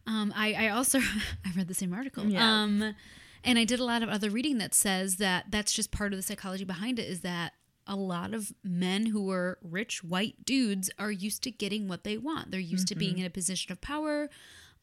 [0.07, 0.99] Um, I, I also
[1.45, 2.25] I read the same article.
[2.27, 2.63] Yeah.
[2.63, 2.95] Um,
[3.43, 6.17] and I did a lot of other reading that says that that's just part of
[6.19, 7.55] the psychology behind it is that
[7.89, 12.19] a lot of men who are rich white dudes are used to getting what they
[12.19, 12.51] want.
[12.51, 14.29] They're used to being in a position of power.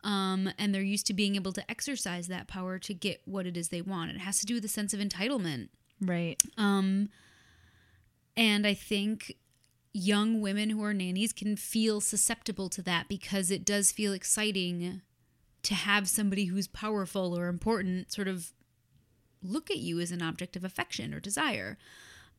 [0.03, 3.55] Um, and they're used to being able to exercise that power to get what it
[3.55, 4.11] is they want.
[4.11, 5.69] It has to do with a sense of entitlement.
[6.01, 7.09] right Um,
[8.35, 9.37] and I think
[9.93, 15.01] young women who are nannies can feel susceptible to that because it does feel exciting
[15.61, 18.51] to have somebody who's powerful or important sort of
[19.41, 21.77] look at you as an object of affection or desire.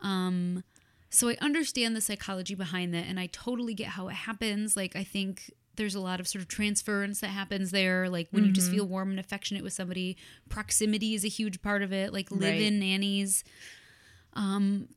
[0.01, 0.65] Um,
[1.11, 4.77] so I understand the psychology behind that and I totally get how it happens.
[4.77, 8.09] Like, I think there's a lot of sort of transference that happens there.
[8.09, 10.17] Like, when you just feel warm and affectionate with somebody,
[10.49, 12.13] proximity is a huge part of it.
[12.13, 13.45] Like, live in nannies.
[14.35, 14.89] Um,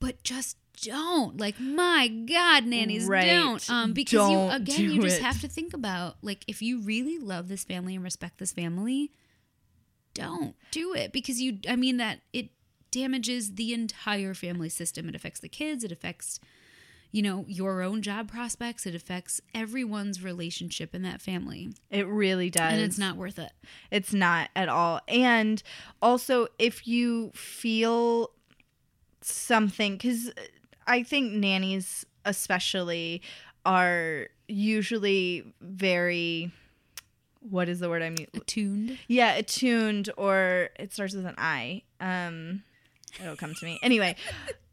[0.00, 3.26] but just don't like my god nannies Right.
[3.26, 5.22] don't um because Don't you again you just it.
[5.22, 9.12] have to think about like if you really love this family and respect this family
[10.14, 12.48] don't do it because you i mean that it
[12.90, 16.40] damages the entire family system it affects the kids it affects
[17.12, 22.50] you know your own job prospects it affects everyone's relationship in that family it really
[22.50, 23.52] does and it's not worth it
[23.90, 25.00] It's not at all.
[25.06, 25.62] And
[26.00, 28.30] also, if you feel
[29.20, 30.32] something, because
[30.86, 33.22] I think nannies, especially,
[33.64, 36.52] are usually very.
[37.40, 41.82] What is the word I'm attuned Yeah, attuned, or it starts with an I.
[42.00, 42.62] Um,
[43.20, 43.80] it'll come to me.
[43.82, 44.14] Anyway,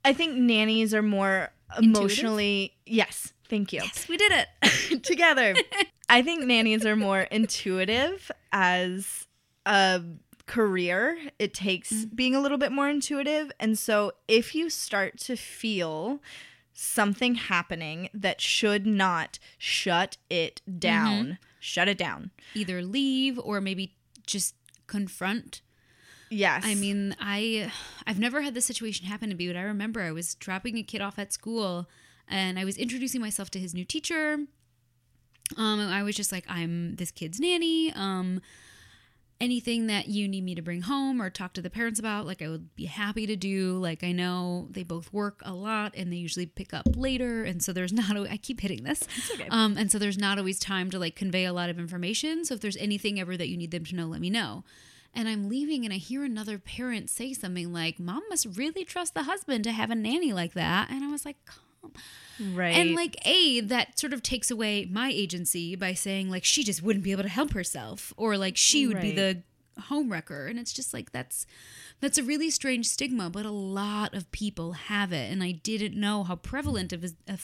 [0.06, 2.73] I think nannies are more emotionally.
[2.86, 5.55] Yes, thank you yes we did it together.
[6.10, 9.27] I think nannies are more intuitive as
[9.65, 10.01] a
[10.47, 11.17] career.
[11.38, 12.15] It takes Mm.
[12.15, 13.51] being a little bit more intuitive.
[13.60, 16.19] And so if you start to feel
[16.73, 21.34] something happening that should not shut it down, Mm-hmm.
[21.60, 22.32] shut it down.
[22.55, 24.55] Either leave or maybe just
[24.88, 25.62] confront.
[26.30, 26.63] Yes.
[26.65, 27.72] I mean, I
[28.06, 30.84] I've never had this situation happen to me, but I remember I was dropping a
[30.84, 31.89] kid off at school
[32.28, 34.38] and I was introducing myself to his new teacher.
[35.58, 37.92] Um, I was just like, I'm this kid's nanny.
[37.94, 38.42] Um,
[39.42, 42.42] anything that you need me to bring home or talk to the parents about, like
[42.42, 43.78] I would be happy to do.
[43.80, 47.63] Like I know they both work a lot and they usually pick up later, and
[47.63, 48.15] so there's not.
[48.30, 49.04] I keep hitting this.
[49.50, 52.46] Um, and so there's not always time to like convey a lot of information.
[52.46, 54.63] So if there's anything ever that you need them to know, let me know.
[55.13, 59.13] And I'm leaving and I hear another parent say something like, Mom must really trust
[59.13, 60.89] the husband to have a nanny like that.
[60.89, 61.93] And I was like, Calm.
[62.54, 62.76] right.
[62.76, 66.84] And like, A, that sort of takes away my agency by saying, like, she just
[66.84, 69.43] wouldn't be able to help herself or like she would be the
[69.84, 70.48] home wrecker.
[70.48, 71.45] And it's just like, that's.
[72.02, 75.30] That's a really strange stigma, but a lot of people have it.
[75.30, 77.38] And I didn't know how prevalent of a, a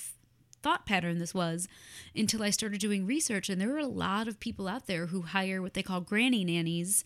[0.65, 1.67] thought pattern this was
[2.15, 3.49] until I started doing research.
[3.49, 6.43] And there are a lot of people out there who hire what they call granny
[6.43, 7.03] nannies,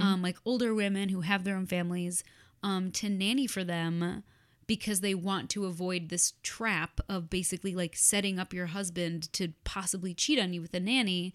[0.00, 2.22] um, like older women who have their own families,
[2.62, 4.22] um, to nanny for them
[4.68, 9.48] because they want to avoid this trap of basically like setting up your husband to
[9.64, 11.34] possibly cheat on you with a nanny.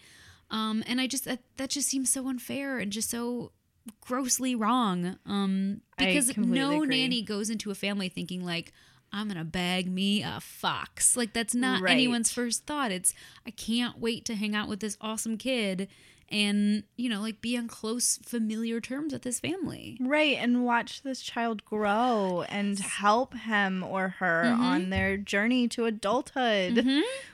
[0.49, 3.51] Um, and I just that, that just seems so unfair and just so
[3.99, 5.17] grossly wrong.
[5.25, 7.01] Um, because no agree.
[7.01, 8.71] nanny goes into a family thinking like
[9.13, 11.15] I'm gonna bag me a fox.
[11.15, 11.91] Like that's not Right.
[11.91, 12.91] anyone's first thought.
[12.91, 13.13] It's
[13.45, 15.87] I can't wait to hang out with this awesome kid
[16.29, 19.95] and you know like be on close familiar terms with this family.
[20.01, 24.61] Right, and watch this child grow and help him or her Mm-hmm.
[24.63, 26.83] on their journey to adulthood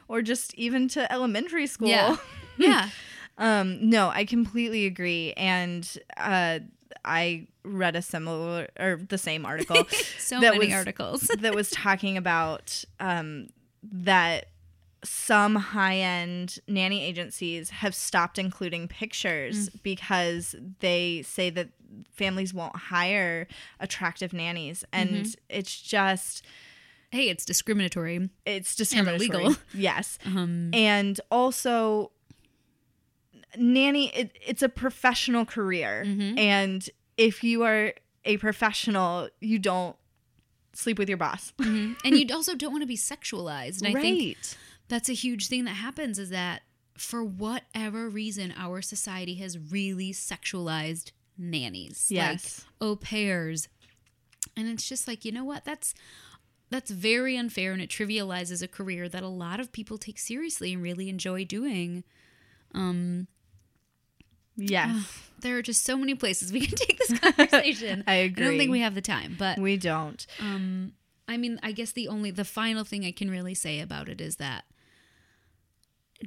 [0.08, 1.88] or just even to elementary school.
[1.88, 2.18] Yeah,
[2.58, 2.90] yeah.
[3.38, 5.34] Um, no, I completely agree.
[5.34, 6.60] And uh,
[7.04, 9.86] I read a similar or the same article
[10.20, 11.22] So that many was- articles.
[11.40, 13.48] that was talking about um,
[13.84, 14.46] that
[15.04, 19.84] some high end nanny agencies have stopped including pictures Mm.
[19.84, 21.70] because they say that
[22.12, 23.48] families won't hire
[23.80, 24.86] attractive nannies.
[24.94, 25.32] And Mm-hmm.
[25.50, 26.46] it's just,
[27.12, 28.30] hey, it's discriminatory.
[28.46, 29.28] it's discriminatory.
[29.28, 29.56] illegal.
[29.74, 30.20] Yes.
[30.26, 32.12] Um, and also
[33.58, 36.38] nanny it, it's a professional career Mhm.
[36.40, 37.94] and if you are
[38.26, 39.96] a professional you don't
[40.74, 41.96] sleep with your boss mhm.
[42.06, 43.82] and you also don't want to be sexualized.
[43.84, 44.38] And I think
[44.88, 46.62] that's a huge thing that happens is that
[46.98, 52.66] for whatever reason, our society has really sexualized nannies, Yes.
[52.82, 53.68] like au pairs,
[54.56, 55.66] and it's just like you know what?
[55.66, 55.94] That's
[56.70, 60.74] that's very unfair, and it trivializes a career that a lot of people take seriously
[60.74, 62.04] and really enjoy doing.
[62.74, 63.28] Um,
[64.56, 68.04] yes there are just so many places we can take this conversation.
[68.06, 68.46] I agree.
[68.46, 70.94] I don't think we have the time, but we don't um,
[71.32, 74.20] I mean, I guess the only the final thing I can really say about it
[74.20, 74.66] is that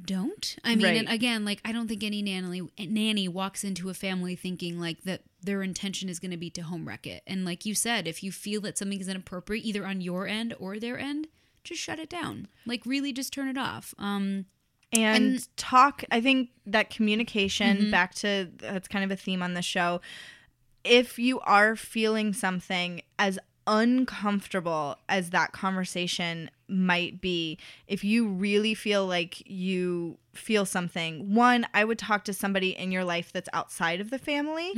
[0.03, 0.57] don't.
[0.63, 4.35] I mean, and again, like I don't think any nanny nanny walks into a family
[4.35, 7.21] thinking like that their intention is going to be to home wreck it.
[7.27, 10.55] And like you said, if you feel that something is inappropriate either on your end
[10.59, 11.27] or their end,
[11.63, 12.47] just shut it down.
[12.65, 13.93] Like really just turn it off.
[13.99, 14.45] Um
[14.95, 17.91] and, And- talk i think that communication Mhm.
[17.91, 20.01] back to that's kind of a theme on the show
[20.83, 28.75] if you are feeling something as uncomfortable as that conversation might be if you really
[28.75, 33.49] feel like you feel something one i would talk to somebody in your life that's
[33.53, 34.71] outside of the family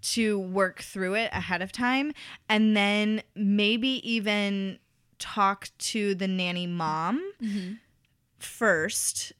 [0.00, 2.12] to work through it ahead of time.
[2.48, 4.78] And then maybe even
[5.20, 7.22] talk to the nanny mom
[8.38, 9.32] first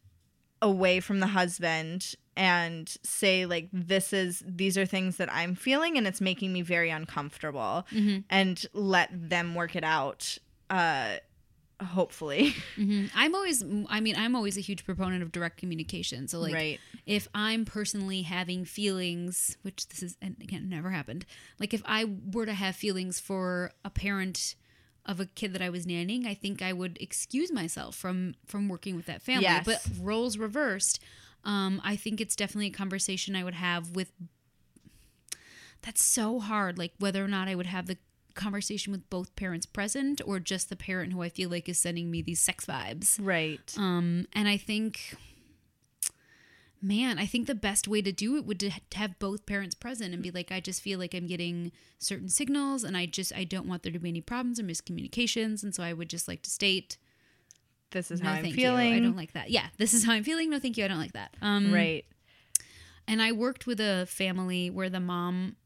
[0.62, 5.98] away from the husband and say like this is these are things that I'm feeling
[5.98, 7.85] and it's making me very uncomfortable
[8.31, 10.38] and let them work it out
[10.70, 11.16] uh
[11.85, 13.11] hopefully mhm.
[13.14, 16.29] I'm always I mean, I'm always a huge proponent of direct communication.
[16.29, 21.27] So like right if I'm personally having feelings, which this is and again never happened,
[21.59, 24.55] like if I were to have feelings for a parent
[25.05, 28.68] of a kid that I was nannying, I think I would excuse myself from from
[28.68, 29.42] working with that family.
[29.42, 29.64] Yes.
[29.64, 31.00] But roles reversed,
[31.44, 34.12] um, I think it's definitely a conversation I would have with.
[35.82, 37.96] That's so hard, like whether or not I would have the
[38.34, 42.11] conversation with both parents present or just the parent who I feel like is sending
[42.11, 43.18] me these sex vibes.
[43.20, 45.16] right Um, and I think,
[46.83, 50.12] man, I think the best way to do it would to have both parents present
[50.12, 53.45] and be like, I just feel like I'm getting certain signals, and I just I
[53.45, 56.43] don't want there to be any problems or miscommunications, and so I would just like
[56.43, 56.99] to state,
[57.93, 59.51] this is no, how I'm feeling you, I don't like that.
[59.51, 60.51] Yeah, this is how I'm feeling.
[60.51, 61.35] No, thank you, I don't like that.
[61.41, 62.05] Um, right
[63.09, 65.57] and I worked with a family where the mom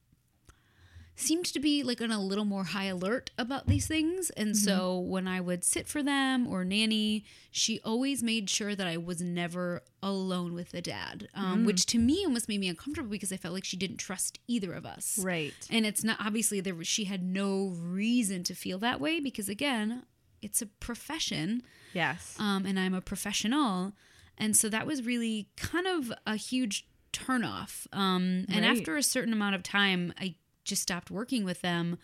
[1.18, 4.28] seemed to be like on a little more high alert about these things.
[4.30, 8.86] And so when I would sit for them or nanny, she always made sure that
[8.86, 13.08] I was never alone with the dad, um, which to me almost made me uncomfortable
[13.08, 15.18] because I felt like she didn't trust either of us.
[15.22, 15.54] Right.
[15.70, 19.48] And it's not obviously there was, she had no reason to feel that way because
[19.48, 20.02] again,
[20.42, 21.62] it's a profession
[21.94, 22.36] Yes.
[22.38, 23.94] um, and I'm a professional.
[24.36, 27.86] And so that was really kind of a huge turnoff.
[27.92, 28.76] Um, and Right.
[28.78, 30.34] after a certain amount of time, I
[30.66, 31.96] just stopped working with them.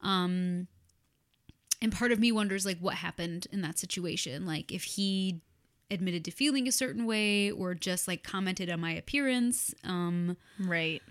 [0.00, 0.66] Um,
[1.80, 4.46] and part of me wonders, like, what happened in that situation?
[4.46, 5.40] Like, if he
[5.90, 9.74] admitted to feeling a certain way or just like commented on my appearance.
[9.84, 11.02] Um, Right.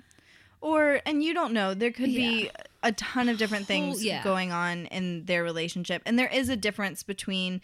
[0.62, 2.50] Or, and you don't know, there could be
[2.82, 4.24] a ton of different things yeah.
[4.24, 6.02] going on in their relationship.
[6.08, 7.62] And there is a difference between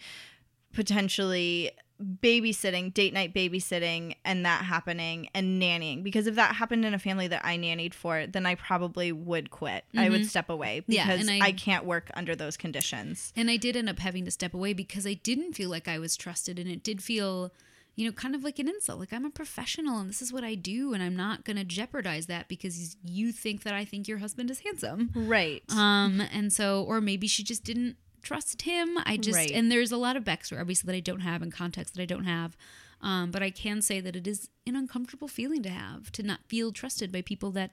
[0.72, 1.72] potentially
[2.02, 6.02] babysitting, date night babysitting, and that happening and nannying.
[6.02, 9.50] Because if that happened in a family that I nannied for, then I probably would
[9.50, 9.84] quit.
[9.96, 10.92] I would step away Mm-hmm.
[10.92, 13.32] Yeah, because and I, I- can't work under those conditions.
[13.36, 15.98] And I did end up having to step away because I didn't feel like I
[15.98, 16.58] was trusted.
[16.58, 17.52] And it did feel,
[17.94, 18.98] you know, kind of like an insult.
[19.00, 20.94] Like I'm a professional and this is what I do.
[20.94, 24.50] And I'm not going to jeopardize that because you think that I think your husband
[24.50, 25.10] is handsome.
[25.14, 25.62] Right.
[25.70, 28.98] Um, and so, or maybe she just didn't trust him.
[29.04, 29.50] I just, Right.
[29.50, 32.06] and there's a lot of backstory, obviously, that I don't have and context that I
[32.06, 32.56] don't have.
[33.00, 36.40] Um, but I can say that it is an uncomfortable feeling to have to not
[36.46, 37.72] feel trusted by people that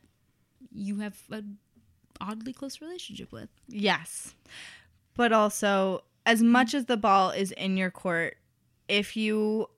[0.72, 1.44] you have a
[2.20, 3.50] oddly close relationship with.
[3.68, 4.34] Yes.
[5.16, 8.38] But also, as much as the ball is in your court,
[8.88, 9.70] if you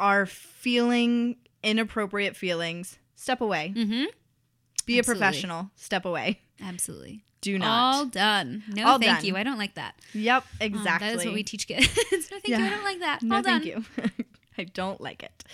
[0.00, 3.72] are feeling inappropriate feelings, step away.
[3.76, 4.04] Mm-hmm.
[4.86, 5.70] Be a professional.
[5.76, 6.40] Step away.
[6.62, 7.24] Absolutely.
[7.40, 7.94] Do not.
[7.94, 8.62] All done.
[8.68, 9.24] No, All thank done.
[9.26, 9.36] you.
[9.36, 9.94] I don't like that.
[10.14, 11.08] Yep, Um, exactly.
[11.08, 11.86] that is what we teach kids.
[12.12, 12.56] no, thank you.
[12.56, 13.22] I don't like that.
[13.22, 13.60] No, All done.
[13.62, 13.84] thank you.
[14.58, 15.44] I don't like it.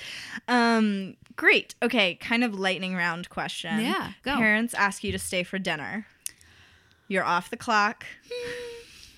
[0.47, 1.75] Um, great.
[1.83, 3.81] Okay, kind of lightning round question.
[3.81, 4.37] Yeah, go.
[4.37, 6.07] Parents ask you to stay for dinner.
[7.09, 8.05] You're off the clock.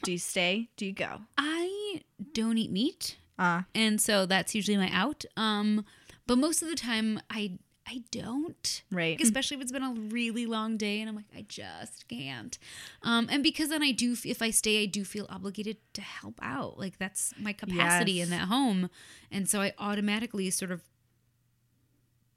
[0.03, 0.69] Do you stay?
[0.77, 1.23] Do you go?
[1.37, 2.01] I
[2.33, 5.25] don't eat meat, Uh, and so that's usually my out.
[5.37, 5.85] Um,
[6.27, 8.83] but most of the time, I I don't.
[8.93, 9.21] right.
[9.21, 12.57] Especially if it's been a really long day and I'm like, I just can't.
[13.03, 16.39] Um, and because then I do, if I stay, I do feel obligated to help
[16.41, 16.79] out.
[16.79, 18.27] Like that's my capacity Yes.
[18.27, 18.89] in that home.
[19.31, 20.81] And so I automatically sort of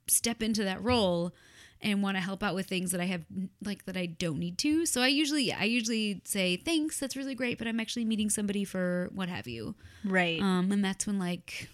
[0.08, 1.34] step into that role
[1.82, 3.26] and want to help out with things that I have
[3.64, 4.86] like that I don't need to.
[4.86, 8.64] So I usually, I usually say, thanks, that's really great, but I'm actually meeting somebody
[8.64, 9.76] for what have you.
[10.04, 10.42] right.
[10.42, 11.70] Um, and that's when like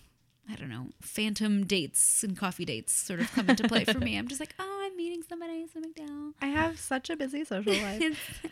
[0.52, 4.18] I don't know, phantom dates and coffee dates sort of come into play for me.
[4.18, 6.34] I'm just like, oh, I'm meeting somebody, so McDowell.
[6.42, 8.04] I have such a busy social life.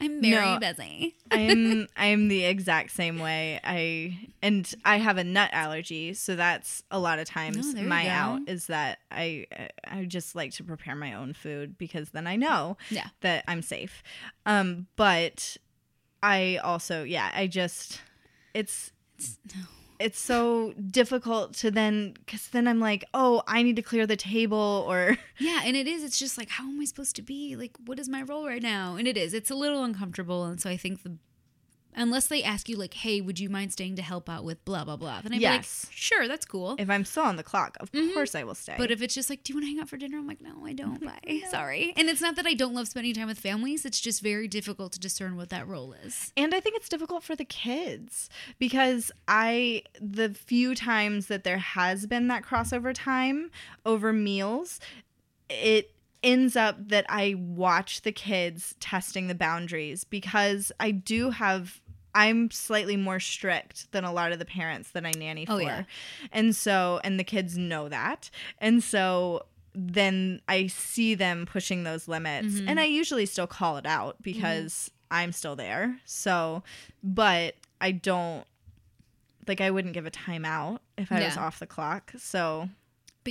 [0.01, 0.59] I'm very No.
[0.59, 1.15] busy.
[1.31, 3.59] I'm I'm the exact same way.
[3.63, 8.07] I and I have a nut allergy, so that's a lot of times Oh, my
[8.07, 9.45] out is that I
[9.85, 13.07] I just like to prepare my own food because then I know Yeah.
[13.21, 14.01] that I'm safe.
[14.45, 15.57] Um, but
[16.23, 18.01] I also yeah I just
[18.53, 19.37] it's it's
[20.19, 24.85] so difficult to then because then I'm like oh I need to clear the table
[24.87, 26.03] or Yeah, and it is.
[26.03, 27.55] It's just like, how am I supposed to be?
[27.55, 28.97] Like, what is my role right now?
[28.97, 29.33] And it is.
[29.33, 30.43] It's a little uncomfortable.
[30.43, 31.17] And so I think the
[31.95, 34.83] unless they ask you like, hey, would you mind staying to help out with blah
[34.83, 35.85] blah blah, then I'd Yes.
[35.85, 36.75] be like, sure, that's cool.
[36.79, 38.13] if I'm still on the clock of mm-hmm.
[38.13, 38.75] course I will stay.
[38.77, 40.17] But if it's just like, do you want to hang out for dinner?
[40.17, 41.03] I'm like, no, I don't.
[41.05, 41.41] Bye.
[41.49, 41.93] Sorry.
[41.97, 43.85] And it's not that I don't love spending time with families.
[43.85, 46.31] It's just very difficult to discern what that role is.
[46.37, 51.57] And I think it's difficult for the kids because I, the few times that there
[51.57, 53.51] has been that crossover time
[53.85, 54.79] over meals,
[55.49, 55.91] it
[56.21, 61.81] ends up that I watch the kids testing the boundaries because I do have.
[62.15, 65.53] I'm slightly more strict than a lot of the parents that I nanny for.
[65.53, 65.83] Oh, yeah.
[66.31, 68.31] And so, and the kids know that.
[68.57, 69.45] And so
[69.75, 72.55] then I see them pushing those limits.
[72.55, 72.67] Mm-hmm.
[72.67, 75.99] And I usually still call it out because I'm still there.
[76.03, 76.63] So,
[77.03, 78.45] but I don't
[79.47, 82.13] like I wouldn't give a timeout if I was off the clock.
[82.17, 82.69] So,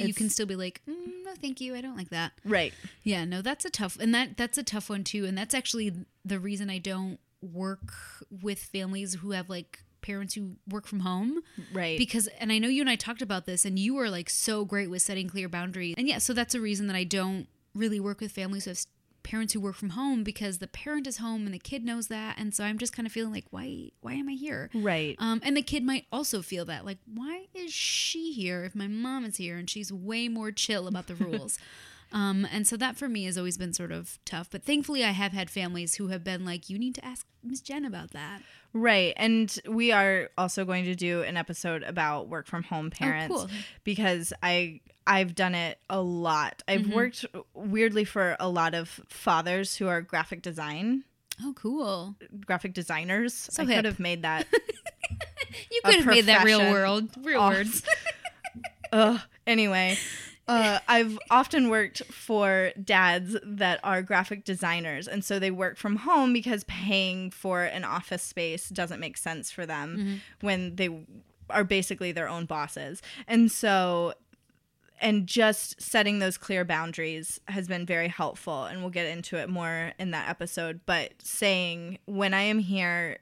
[0.00, 0.94] But you can still be like, mm,
[1.24, 1.74] no, thank you.
[1.74, 2.32] I don't like that.
[2.44, 2.72] right.
[3.04, 5.24] Yeah, no, that's a tough, and that that's a tough one too.
[5.24, 5.92] And that's actually
[6.24, 7.92] the reason I don't work
[8.42, 11.40] with families who have like parents who work from home
[11.72, 11.98] Right.
[11.98, 14.64] because and I know you and I talked about this and you were like so
[14.64, 15.94] great with setting clear boundaries.
[15.98, 18.78] And yeah, so that's a reason that I don't really work with families who have
[19.28, 22.36] parents who work from home because the parent is home and the kid knows that
[22.38, 24.70] and so I'm just kind of feeling like why why am I here?
[24.74, 25.16] right.
[25.18, 28.86] Um, and the kid might also feel that, like, why is she here if my
[28.86, 31.58] mom is here and she's way more chill about the rules?
[32.10, 34.48] Um, and so that for me has always been sort of tough.
[34.50, 37.60] But thankfully, I have had families who have been like, you need to ask Miss
[37.60, 38.40] Jen about that.
[38.72, 39.12] Right.
[39.16, 43.48] And we are also going to do an episode about work from home parents cool.
[43.84, 46.62] because I I've done it a lot.
[46.68, 46.94] I've Mhm.
[46.94, 51.04] worked weirdly for a lot of fathers who are graphic design
[51.42, 52.14] Oh, cool.
[52.46, 53.32] graphic designers.
[53.34, 53.76] So I hip.
[53.76, 54.46] could have made that
[55.72, 57.54] You could have made that real world, real off.
[57.54, 57.82] words.
[58.92, 59.20] Ugh.
[59.46, 59.96] Anyway,
[60.46, 65.96] uh, I've often worked for dads that are graphic designers, and so they work from
[65.96, 70.16] home because paying for an office space doesn't make sense for them Mm-hmm.
[70.46, 70.90] when they
[71.50, 73.00] are basically their own bosses.
[73.26, 74.12] And so
[75.00, 79.48] and just setting those clear boundaries has been very helpful and we'll get into it
[79.48, 83.18] more in that episode but saying when i am here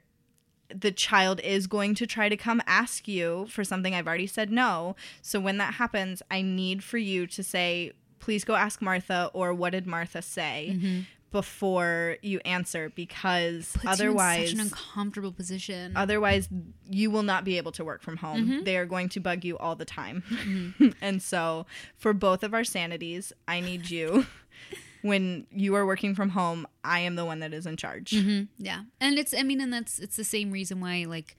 [0.73, 4.51] the child is going to try to come ask you for something i've already said
[4.51, 4.95] no.
[5.21, 9.53] So when that happens i need for you to say please go ask martha or
[9.53, 10.99] what did martha say mm-hmm.
[11.37, 15.95] Before you answer because Puts otherwise such an uncomfortable position.
[15.95, 16.49] Otherwise,
[16.89, 18.47] you will not be able to work from home.
[18.47, 18.65] Mhm.
[18.65, 20.23] They are going to bug you all the time.
[20.29, 20.89] Mm-hmm.
[21.01, 24.25] and so, for both of our sanities, I need you.
[25.03, 28.11] when you are working from home, I am the one that is in charge.
[28.11, 28.47] Mhm.
[28.57, 31.37] Yeah, and it's I mean, and that's it's the same reason why like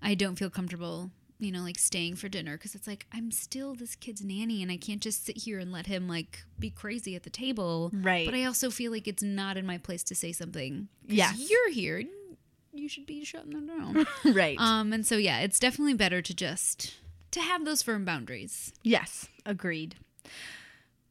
[0.00, 1.10] I don't feel comfortable,
[1.42, 4.70] you know, like staying for dinner because it's like I'm still this kid's nanny and
[4.70, 7.90] I can't just sit here and let him like be crazy at the table.
[7.92, 8.26] Right.
[8.26, 10.88] But I also feel like it's not in my place to say something.
[11.06, 11.32] Yeah.
[11.36, 12.02] you're here.
[12.72, 14.06] You should be shutting them down.
[14.34, 14.56] right.
[14.58, 16.94] um, and so yeah, it's definitely better to just
[17.32, 18.72] to have those firm boundaries.
[18.82, 19.96] yes, agreed.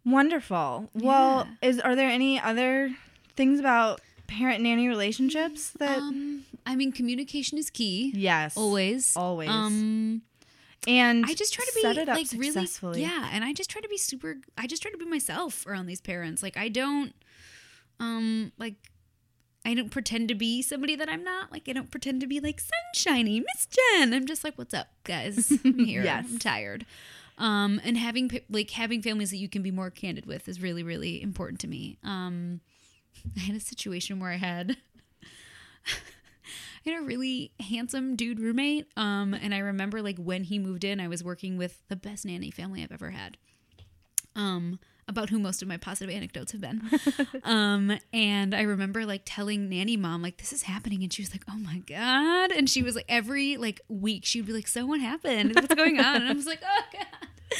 [0.05, 0.89] Wonderful.
[0.95, 2.95] Well, is are there any other
[3.35, 8.11] things about parent nanny relationships that Um, I mean, communication is key.
[8.15, 8.55] Yes.
[8.55, 9.15] Always.
[9.15, 9.49] Always.
[9.49, 10.21] Um,
[10.87, 13.01] and I just try to be set it up like successfully.
[13.01, 14.37] really, yeah, and I just try to be super.
[14.57, 16.41] I just try to be myself around these parents.
[16.41, 17.13] Like I don't,
[17.99, 18.75] um, like
[19.63, 21.51] I don't pretend to be somebody that I'm not.
[21.51, 22.59] Like I don't pretend to be like
[22.95, 24.13] sunshiny Miss Jen.
[24.13, 25.51] I'm just like, what's up, guys?
[25.65, 26.03] I'm here.
[26.03, 26.25] Yes.
[26.27, 26.85] I'm tired.
[27.37, 30.83] Um, and having like having families that you can be more candid with is really
[30.83, 31.99] really important to me.
[32.03, 32.61] Um,
[33.37, 34.77] I had a situation where I had.
[36.85, 38.87] I had a really handsome dude roommate.
[38.97, 42.25] Um, and I remember like when he moved in, I was working with the best
[42.25, 43.37] nanny family I've ever had.
[44.35, 46.81] Um, about who most of my positive anecdotes have been.
[47.43, 51.31] um, and I remember like telling nanny mom like this is happening, and she was
[51.31, 54.85] like, "Oh my god!" And she was like, every like week she'd be like, "So
[54.85, 55.53] what happened?
[55.55, 57.27] What's going on?" And I was like, "Oh god."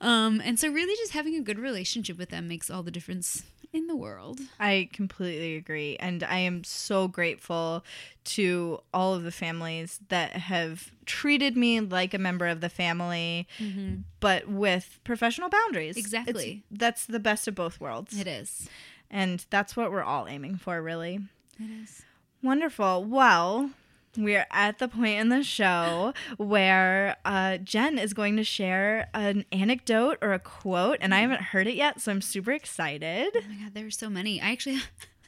[0.00, 3.42] Um, and so really just having a good relationship with them makes all the difference
[3.74, 4.40] in the world.
[4.60, 5.96] I completely agree.
[5.98, 7.84] And I am so grateful
[8.24, 13.46] to all of the families that have treated me like a member of the family,
[13.58, 13.96] mm-hmm.
[14.20, 15.96] but with professional boundaries.
[15.96, 16.62] It's- Exactly.
[16.70, 18.18] that's the best of both worlds.
[18.18, 18.68] It is.
[19.10, 21.20] And that's what we're all aiming for, really.
[21.58, 22.02] It is.
[22.42, 23.04] Wonderful.
[23.04, 23.70] Well,
[24.16, 29.44] we're at the point in the show where uh, Jen is going to share an
[29.52, 33.30] anecdote or a quote, and I haven't heard it yet, so I'm super excited.
[33.36, 34.40] Oh my god, there are so many.
[34.40, 34.80] I actually,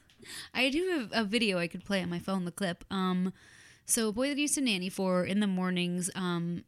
[0.54, 2.44] I do have a video I could play on my phone.
[2.44, 2.84] The clip.
[2.90, 3.32] Um,
[3.84, 6.10] so a boy that used to nanny for in the mornings.
[6.14, 6.64] Um,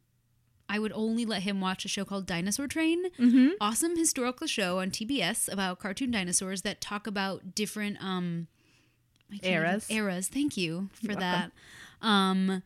[0.69, 3.11] I would only let him watch a show called Dinosaur Train.
[3.19, 3.49] Mm-hmm.
[3.61, 8.49] Awesome historical show on PBS about cartoon dinosaurs that talk about different um
[9.43, 9.91] Eras.
[9.91, 10.29] Eras.
[10.29, 11.53] Thank you for You're that.
[12.03, 12.63] Um,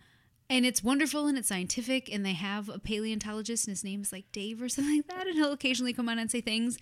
[0.50, 4.12] and it's wonderful and it's scientific and they have a paleontologist and his name is
[4.12, 6.78] like Dave or something like that and he'll occasionally come on and say things.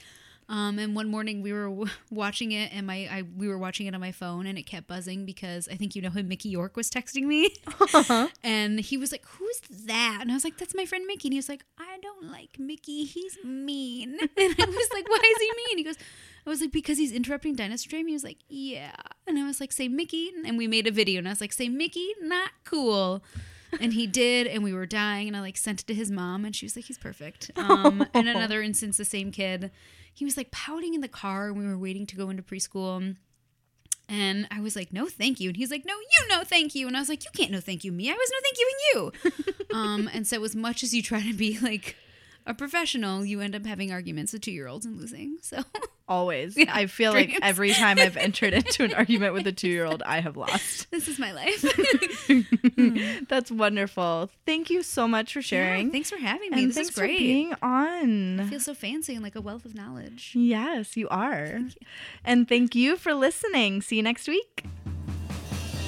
[0.48, 3.86] Um, and one morning we were w- watching it and my I, we were watching
[3.86, 6.48] it on my phone and it kept buzzing because I think you know him Mickey
[6.48, 7.54] York was texting me?
[8.42, 10.18] And he was like who's that?
[10.20, 11.28] And I was like that's my friend Mickey.
[11.28, 13.04] And he was like I don't like Mickey.
[13.04, 14.18] He's mean.
[14.20, 15.78] And I was like why is he mean?
[15.78, 15.98] He goes
[16.46, 18.06] I was like because he's interrupting Dinosaur Dream?
[18.06, 18.92] He was like yeah.
[19.26, 21.52] And I was like say Mickey and we made a video and I was like
[21.52, 23.22] say Mickey not cool.
[23.78, 26.44] And he did and we were dying and i like sent it to his mom
[26.44, 27.50] and she was like he's perfect.
[27.56, 29.70] Um and another instance the same kid.
[30.12, 33.16] He was like pouting in the car and we were waiting to go into preschool.
[34.08, 35.50] And i was like no thank you.
[35.50, 36.88] And he's like no you no thank you.
[36.88, 38.10] And i was like you can't no thank you me.
[38.10, 39.34] I was no thank you and you.
[39.76, 41.94] Um and so as much as you try to be like
[42.46, 45.62] a professional you end up having arguments with two year olds and losing so
[46.10, 46.56] Always.
[46.56, 49.84] Yeah, I feel like every time I've entered into an argument with a two year
[49.86, 50.90] old, I have lost.
[50.90, 51.62] this is my life
[52.26, 53.24] hmm.
[53.28, 54.28] That's wonderful.
[54.44, 55.86] Thank you so much for sharing.
[55.86, 58.40] Yeah, thanks for having me and this thanks is great for being on.
[58.40, 61.60] i feel so fancy and like a wealth of knowledge Yes, you are.
[62.24, 63.80] And thank you for listening.
[63.80, 64.64] See you next week.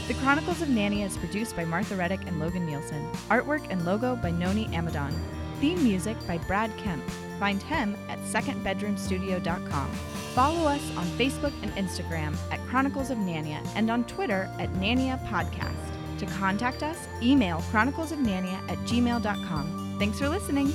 [0.07, 3.11] The Chronicles of Nanny is produced by Martha Reddick and Logan Nielsen.
[3.29, 5.13] Artwork and logo by Noni Amadon.
[5.61, 7.03] Theme music by Brad Kemp.
[7.43, 9.91] Find him at secondbedroomstudio.com.
[10.33, 15.19] Follow us on Facebook and Instagram at Chronicles of Nania and on Twitter at Nania
[15.27, 15.75] Podcast.
[16.21, 19.97] To contact us, email chroniclesofnania at gmail.com.
[19.99, 20.73] Thanks for listening.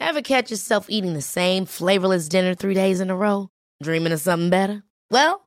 [0.00, 3.50] Ever catch yourself eating the same flavorless dinner three days in a row?
[3.82, 4.82] Dreaming of something better?
[5.10, 5.46] Well,